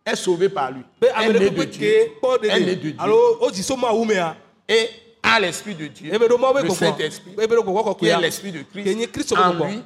[0.06, 1.88] est sauvé par lui est né de Dieu.
[2.44, 2.94] Est né de
[4.68, 4.88] Et
[5.38, 6.10] l'esprit de Dieu.
[6.10, 7.34] Le Saint-Esprit.
[7.98, 8.62] Qui est l'esprit de
[9.04, 9.32] Christ.
[9.34, 9.82] En lui.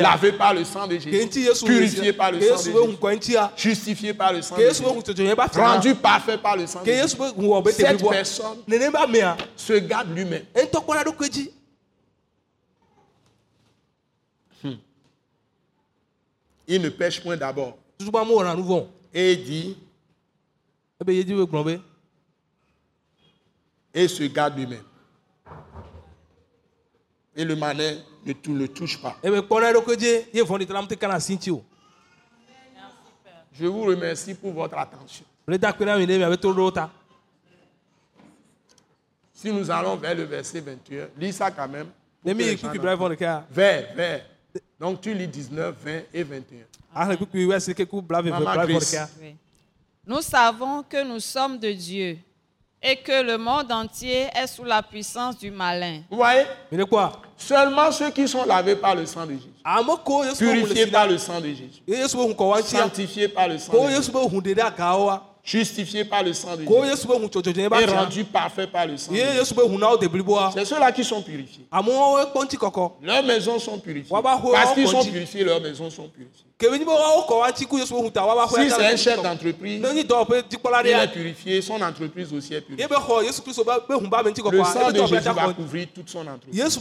[0.00, 1.64] Lavé par le sang de Jésus.
[1.64, 3.36] Purifié par le sang de Jésus.
[3.56, 4.82] Justifié par le sang de Jésus.
[5.54, 7.16] Rendu parfait par le sang de Jésus.
[7.72, 8.58] Cette personne
[9.56, 10.44] se garde lui-même.
[11.30, 11.50] dzi
[16.68, 17.76] Il ne pêche point d'abord.
[19.12, 19.76] Et il dit,
[21.02, 21.74] ebe yedzi be gblɔ be
[23.94, 24.82] et se garde lui-même.
[27.34, 29.16] Et le manège ne tou- le touche pas.
[29.22, 29.30] o
[33.54, 35.24] Je vous remercie pour votre attention.
[39.34, 41.88] Si nous allons vers le verset 21, lis ça quand même.
[43.50, 44.24] Vers, vers.
[44.78, 46.64] Donc tu lis 19, 20 et 21.
[46.94, 48.66] ahle kpikpi wɛsi keku bla veve Maman
[49.20, 49.34] Oui.
[50.06, 52.18] Nous savons que nous sommes de Dieu
[52.82, 56.00] et que le monde entier est sous la puissance du malin.
[56.10, 56.44] Vous voyez?
[56.70, 61.06] Mene kpɔa Seulement ceux qui sont lavés par le sang de Jésus, le purifiés par
[61.06, 61.82] le sang de Jésus,
[62.64, 64.10] sanctifiés par le sang de Jésus,
[65.44, 69.12] justifiés par le sang de dzɔdzɔdzɔ et rendus parfaits par le sang
[70.54, 71.66] C'est ceux-là qui sont purifiés.
[73.02, 74.08] Leurs maisons sont purifiées.
[74.52, 76.46] Parce qu'ils sont purifiés, leurs maisons sont purifiées.
[76.60, 76.68] Si
[78.70, 82.86] c'est un chef d'entreprise, il est purifié, son entreprise aussi est purifiée.
[82.88, 86.78] Le sang de Jésus va couvrir toute son entreprise.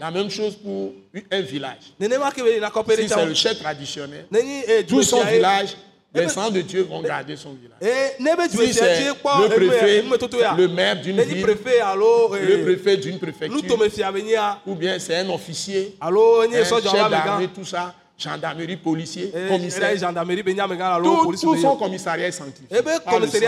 [0.00, 0.94] la même chose pour
[1.30, 1.92] un village.
[2.00, 2.08] Si
[3.08, 5.76] c'est le chef traditionnel, eh, tout son village,
[6.14, 7.76] les sangs de Dieu vont garder son village.
[7.82, 8.80] Eh, Si c'est
[9.42, 10.02] le préfet,
[10.56, 11.40] le maire d'une ville,
[12.48, 13.76] le préfet d'une préfecture,
[14.66, 15.94] ou bien c'est un officier,
[16.62, 19.82] un chef d'armée, tout ça, gendarmerie, policier, eh, commissaire.
[19.92, 22.68] eh, Tout, tout son commissariat est sanctifié.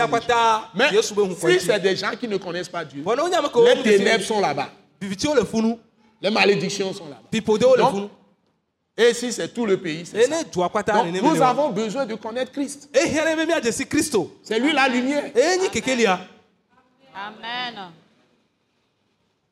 [0.07, 0.89] kpata Mais
[1.35, 3.01] si c'est des gens qui ne connaissent pas Dieu,
[3.65, 4.69] les ténèbres sont là-bas,
[6.21, 7.23] les malédictions sont là-bas.
[7.77, 8.11] Donc,
[8.97, 10.43] Et si c'est tout le pays, c'est ça.
[10.43, 10.67] Donc,
[11.23, 12.89] nous avons besoin de connaître Christ.
[14.43, 15.31] C'est lui la lumière.
[17.15, 17.91] Amen.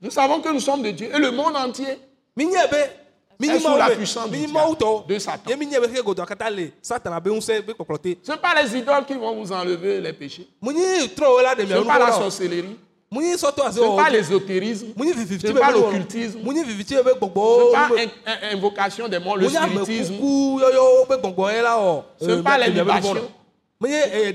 [0.02, 1.98] Nous savons que nous sommes de Dieu et le monde entier.
[3.40, 4.76] Est sous la puissance du diable,
[5.08, 5.52] de Satan.
[5.52, 5.60] Ce ne
[8.24, 10.48] sont pas les idoles qui vont vous enlever les péchés.
[10.64, 11.08] Ce n'est
[11.86, 12.78] pas la sorcellerie.
[13.72, 14.88] Ce n'est pas l'ésotérisme.
[15.42, 16.40] Ce n'est pas l'occultisme.
[16.40, 19.48] Ce n'est pas in- in- invocation des morts, le
[19.86, 20.16] spiritisme.
[21.64, 23.14] la wɔ Ce n'est pas les libations.
[24.14, 24.34] eh,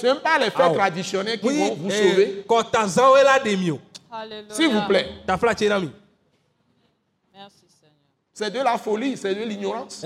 [0.00, 0.74] Ce n'est pas les fêtes ouais.
[0.76, 2.44] traditionnelles qui vont vous eh, sauver.
[4.50, 5.08] S'il vous plaît.
[8.36, 10.02] C'est de la folie, c'est de l'ignorance.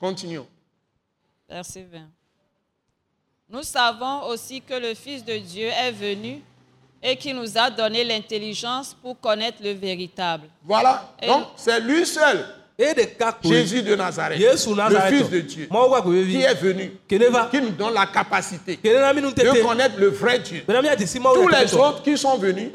[0.00, 0.46] Continuons.
[1.48, 1.98] Verset 20.
[3.50, 6.42] Nous savons aussi que le Fils de Dieu est venu
[7.02, 10.48] et qui nous a donné l'intelligence pour connaître le véritable.
[10.64, 11.14] Voilà.
[11.22, 12.44] Et- Donc, c'est lui seul,
[13.48, 14.38] Jésus de Nazareth,
[14.70, 15.14] le nazareth.
[15.14, 15.68] Fils de Dieu,
[16.26, 16.92] qui est venu,
[17.50, 18.76] qui nous donne la capacité.
[19.44, 20.62] De connaître le vrai Dieu.
[21.34, 22.70] Tous le les autres qui sont venus,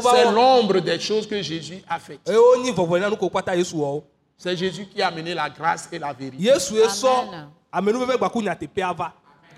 [0.00, 2.20] va c'est l'ombre des choses que Jésus a faites.
[4.38, 6.50] C'est Jésus qui a amené la grâce et la vérité.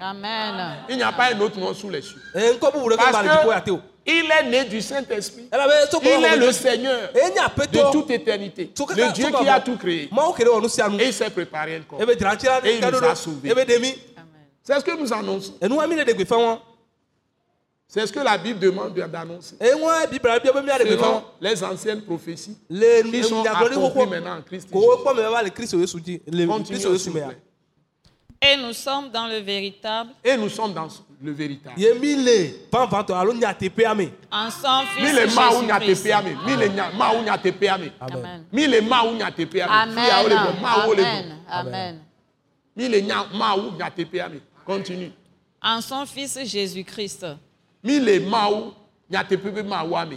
[0.01, 0.55] Amen.
[0.55, 0.77] Amen.
[0.89, 2.23] Il n'y a pas un autre nom sous les cieux.
[2.35, 4.81] eye ŋkɔ bubu ɖeke ba le dziƒo ya te o Parce qu'il est né du
[4.81, 5.49] Saint-Esprit.
[5.53, 8.71] elabe tso Il est le Seigneur de toute éternité.
[8.79, 10.09] Le kaka Dieu qui a tout créé.
[10.09, 13.53] Et il s'est préparé ebe dzratsi la Et il nous a sauvés.
[13.55, 13.97] mi Amen.
[14.63, 15.55] C'est ce que nous annonçons.
[15.61, 16.59] enua mi le ɖe gbefa wɔn
[17.91, 19.57] C'est ce que la Bible demande d'annoncer.
[20.91, 22.57] Selon les anciennes prophéties
[23.03, 24.69] qui sont accomplies maintenant en Christ.
[27.31, 27.39] plaît.
[28.41, 30.87] Et nous sommes dans le véritable Et nous sommes dans
[31.21, 31.75] le véritable.
[34.31, 35.07] en son Fils
[35.81, 35.97] Jésus-Christ.
[38.01, 38.45] Amen.
[39.71, 40.05] Amen.
[41.01, 41.37] Amen.
[41.51, 42.01] Amen.
[44.67, 45.11] Continue.
[45.63, 47.27] En son Fils Jésus-Christ.
[47.83, 48.73] Mi le mawu
[49.11, 50.17] nyateƒe be mawua me.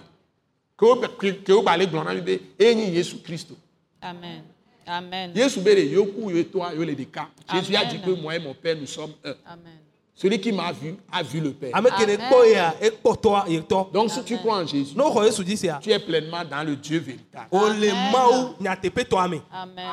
[0.77, 3.55] Ke wo ke- ke wo gba le gblɔ na mi be eye nye Yesu Kristo.
[4.01, 4.43] Amen.
[4.87, 5.31] Amen.
[5.35, 7.27] Yesu be ɖe yewo ku yewo tɔa yewo le ɖeka.
[7.53, 7.89] Jésus a Amen.
[7.91, 9.33] dit que moi et mon Père nous sommes un.
[9.45, 9.77] Amen.
[10.15, 11.71] Celui qui m'a vu a vu le Père.
[11.73, 12.29] ame ke ne Amen.
[12.29, 15.57] kpɔ yea ekpɔ tɔa yetɔ Donc si tu crois en Jésus, ne xɔ yesu dzi
[15.57, 17.47] sia tu es pleinement dans le Dieu véritable.
[17.51, 18.11] o le Amen.
[18.11, 19.85] mawu nyateƒetɔa me Amen.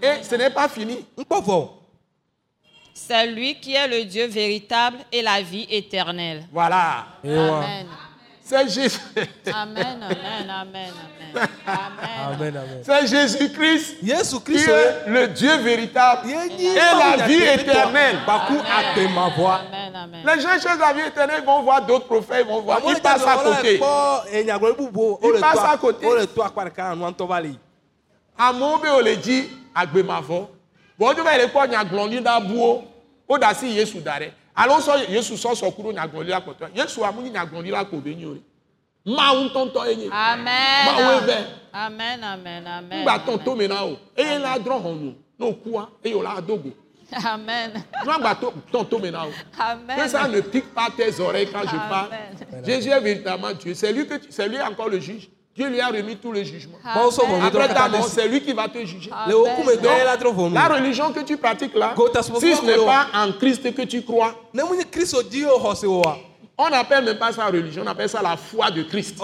[0.00, 0.24] Et Amen.
[0.24, 1.04] ce n'est pas fini.
[1.18, 1.68] nkpɔ vɔ
[3.06, 6.44] C'est lui qui est le Dieu véritable et la vie éternelle.
[6.52, 7.06] Voilà.
[7.24, 7.86] Amen.
[8.42, 8.98] C'est Jésus.
[9.52, 10.02] Amen.
[10.02, 10.50] Amen.
[10.50, 10.92] Amen.
[11.66, 12.56] Amen.
[12.56, 12.82] Amen.
[12.84, 14.10] C'est Jésus-Christ qui
[14.44, 16.34] kristo est le Dieu véritable et
[16.74, 18.18] la vie éternelle.
[18.26, 19.92] Amen.
[19.94, 20.22] Amen.
[20.26, 23.00] Les gens cherchent la vie éternelle, ils vont voir d'autres prophètes, ils vont voir, ils
[23.00, 23.78] passent à côté.
[23.78, 26.06] kpɔ enyagblɔɖi bubu Il wo le passe à côté.
[26.06, 27.58] wo le to akpa ɖeka nua ŋutɔ va li
[28.38, 29.16] Amewo be wòle
[33.30, 33.30] dzi agbemavɔ.
[33.30, 33.32] Bɔn wodzo va yi le kpɔ nyagblɔɖi ɖa buwo.
[33.38, 34.30] Woɖe asi Yesu da ɖe.
[34.56, 36.68] Alo sɔ Yesu sɔsɔ ku ɖo nyagblɔɖi la kpɔtɔ.
[36.76, 38.34] Yesu amu nyi nyagblɔɖi la ko be nyi o.
[38.34, 38.40] ɖe.
[39.06, 40.08] Mawu ŋutɔŋutɔ ye nye.
[40.08, 41.22] Mawu Amen.
[41.22, 41.46] eve.
[41.72, 42.24] Amen.
[42.24, 42.66] Amen.
[42.66, 43.04] Amen.
[43.06, 43.96] Ŋgbà tɔn tome na o.
[44.16, 45.14] Eye la drɔ hɔnu.
[45.38, 46.70] Ne o kua, eye o la do go.
[47.24, 47.72] Amen.
[47.98, 48.04] Que
[50.08, 50.32] ça Amen.
[50.32, 52.12] ne pique pas tes oreilles quand je parle.
[52.12, 52.64] Amen.
[52.64, 53.74] Jésus est véritablement Dieu.
[53.74, 55.28] C'est lui, que tu- c'est lui encore le juge.
[55.60, 56.78] Dieu lui a remis tout le jugement.
[56.82, 59.10] Après ta mort, c'est lui qui va te juger.
[60.54, 61.94] la religion que tu pratiques là,
[62.40, 64.34] si ce n'est pas en Christ que tu crois,
[66.56, 69.18] on n'appelle même pas ça religion, on appelle ça la foi de Christ.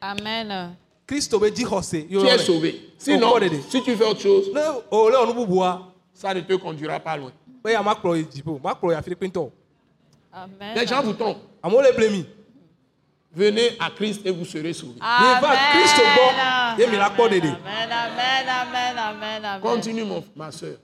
[0.00, 0.74] Amen.
[1.50, 2.90] dzixɔse tu es sauvé.
[2.98, 4.60] Sinon, Au corps de- si tu fais autre chose, ne
[4.90, 5.82] o le ɔnu bubua
[6.14, 7.30] ça ne te conduira pas loin.
[10.32, 10.74] Amen.
[10.76, 11.38] Les gens vous tombent.
[11.62, 12.26] amewo le ble mi
[13.32, 14.98] Venez à Christ et vous serez sauvés.
[16.78, 19.60] ye mi la kpɔ ɖeɖe Amen, amen, amen, amen, amen.
[19.60, 20.76] Continue, mon, ma soeur.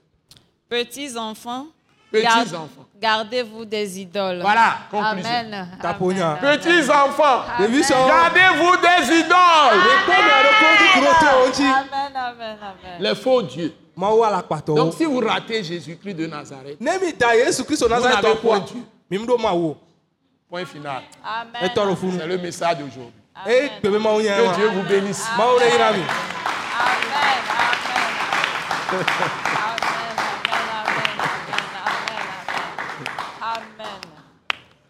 [0.69, 1.67] Petits enfants,
[2.09, 2.25] Petits
[2.55, 2.85] enfants.
[3.01, 4.39] gardez-vous des idoles.
[4.41, 5.29] Voilà, conclusion.
[5.29, 5.53] Amen.
[5.53, 6.37] Amen.
[6.41, 7.43] Petits enfants,
[8.07, 9.81] gardez-vous des idoles.
[11.59, 12.97] Amen, amen, amen.
[13.01, 13.73] Les faux dieux.
[14.67, 16.77] Donc, si vous ratez Jésus-Christ de Nazareth,
[17.65, 18.83] kristo n'avez point Dieu.
[19.09, 19.77] Mi ɖo mawu o
[20.49, 21.03] point final.
[21.23, 21.71] Amen.
[21.75, 23.13] C'est le message d'aujourd'hui.
[23.45, 25.25] nya Que Dieu wa vous bénisse.
[25.37, 26.05] amen.
[33.41, 34.01] Amen, amen,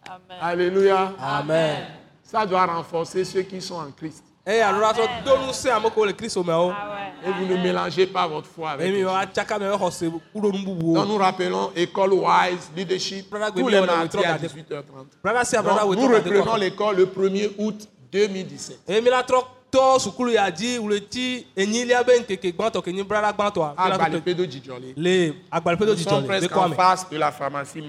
[0.09, 0.37] amen.
[0.41, 1.13] Alléluia.
[1.19, 1.87] amen
[2.23, 4.23] Ça doit renforcer ceux qui sont en Christ.
[4.47, 7.03] Eye alo atɔ do nu se ame kewo le wo Ah ouais.
[7.27, 8.87] Et vous ne mélangez pas votre foi avec.
[8.93, 9.01] Donc
[11.07, 15.07] nous rappelons École Wise Leadership tous we les mardis à talk at the- 18h30.
[15.23, 19.21] brada sia brada Donc, wo nous reprenons l'école le 1er août 2017 eye mi la
[19.23, 23.89] trɔ tɔ sukulu ya dzi wuleti enyilia be nkeke gbãtɔ kenyi brada gbãtɔa à mi
[23.89, 24.93] la trɔ tɔ- Balipédo Djidjolé.
[24.95, 27.81] le agbaliƒedo Nous sommes le presque en face de la pharmacie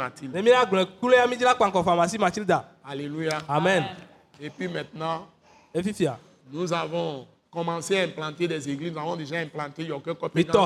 [2.19, 3.39] matilda Alléluia.
[3.49, 3.85] amen.
[4.41, 5.27] Et puis maintenant,
[6.53, 8.93] nous avons commencé à implanter des églises.
[8.93, 10.59] Nous avons déjà implanté gã participer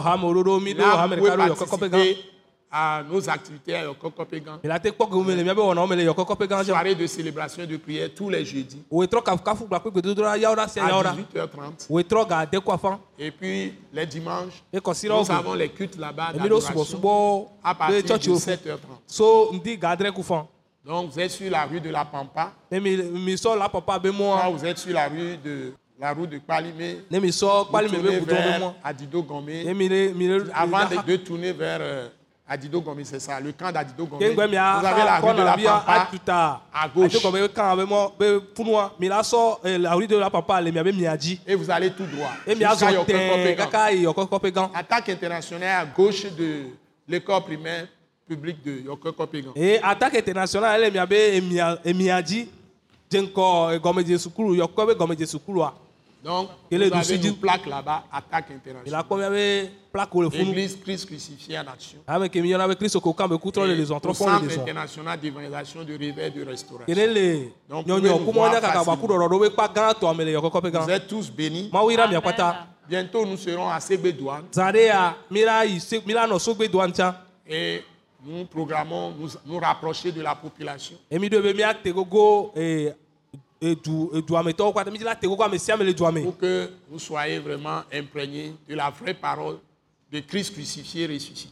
[2.74, 8.82] à nos activités à gã dzi Soirée de célébration de prière tous les jeudis.
[8.90, 8.94] À
[10.38, 11.86] yawo ɖa 18h30.
[11.90, 12.98] wo trɔ ga de kɔ afã.
[13.18, 16.32] Et puis les dimanches, nous avons les cultes là-bas
[17.62, 18.96] à partir de tsɔtsiwo ƒo 7h30.
[20.84, 22.52] Donc vous êtes sur la rue de la Pampa.
[24.10, 26.98] mɔa vous êtes sur la rue de la route de Palimé.
[27.68, 27.74] Vous
[28.26, 29.64] vers Adido Gomé.
[30.54, 32.08] Avant de, de tourner vers euh,
[32.48, 34.30] Adido Gomé, c'est ça, le camp d'Adido Gomé.
[34.34, 37.12] Vous avez la rue de la Pampa à gauche.
[37.44, 37.48] rue
[41.46, 42.32] et vous allez tout droit.
[44.74, 46.64] Attaque internationale à gauche de
[47.06, 47.86] l'école primaire
[48.36, 49.52] publique de Yoko Kopegan.
[49.56, 52.48] e attaque international ele mia be emia emia dzi
[53.10, 55.74] dze ŋkɔ gɔmedze sukulu yɔkɔ be gɔmedze sukulua
[56.24, 59.02] Donc, Quel est vous le avez sud une plaque là-bas, attaque internationale.
[59.04, 61.98] kpɔ mia be plaque le funu Église Christ crucifié en action.
[62.08, 66.44] Et le zɔn au trɔ fɔ le Centre le zɔn international d'évaluation de réveil de
[66.44, 66.86] restauration.
[66.86, 68.00] kene le Donc, nous
[68.32, 68.96] voir facilement.
[70.84, 71.70] Vous êtes tous bénis.
[72.88, 76.38] Bientôt, nous serons à Ségbédouane zã ɖe ya mi la yi se mi la nɔ
[76.38, 77.14] sogbe doa ŋtsa
[77.48, 77.82] et
[78.24, 80.96] nous programmons nous, nous rapprocher de la population.
[86.22, 89.58] pour que vous soyez vraiment imprégnés de la vraie parole
[90.12, 91.48] de Christ crucifié ressuscité.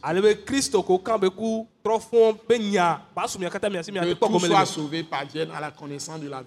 [3.81, 6.43] si mia Que tout soit sauvé par Dieu à la connaissance de la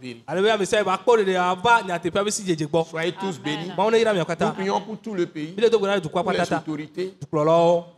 [2.66, 3.70] gbɔ Soyez tous bénis.
[3.76, 7.14] Nous prions pour tout le pays, pour les autorités.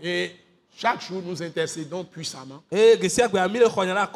[0.02, 0.30] Et
[0.76, 2.62] chaque jour, nous intercédons puissamment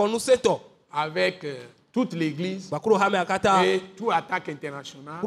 [0.08, 0.60] nusẽtɔ
[0.92, 1.56] avec euh,
[1.92, 2.70] toute l'Église
[3.64, 5.20] et toute attaque internationale.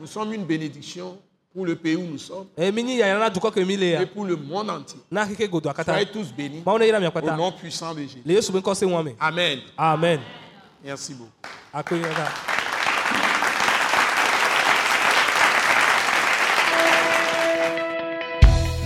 [0.00, 1.18] Nous sommes une bénédiction
[1.52, 5.00] pour le pays où nous sommes le et pour le monde entier.
[5.84, 8.22] Soyez tous bénis mia au nom puissant de Jésus.
[9.20, 9.58] Amen.
[9.76, 10.20] amen
[10.84, 11.32] Merci beaucoup.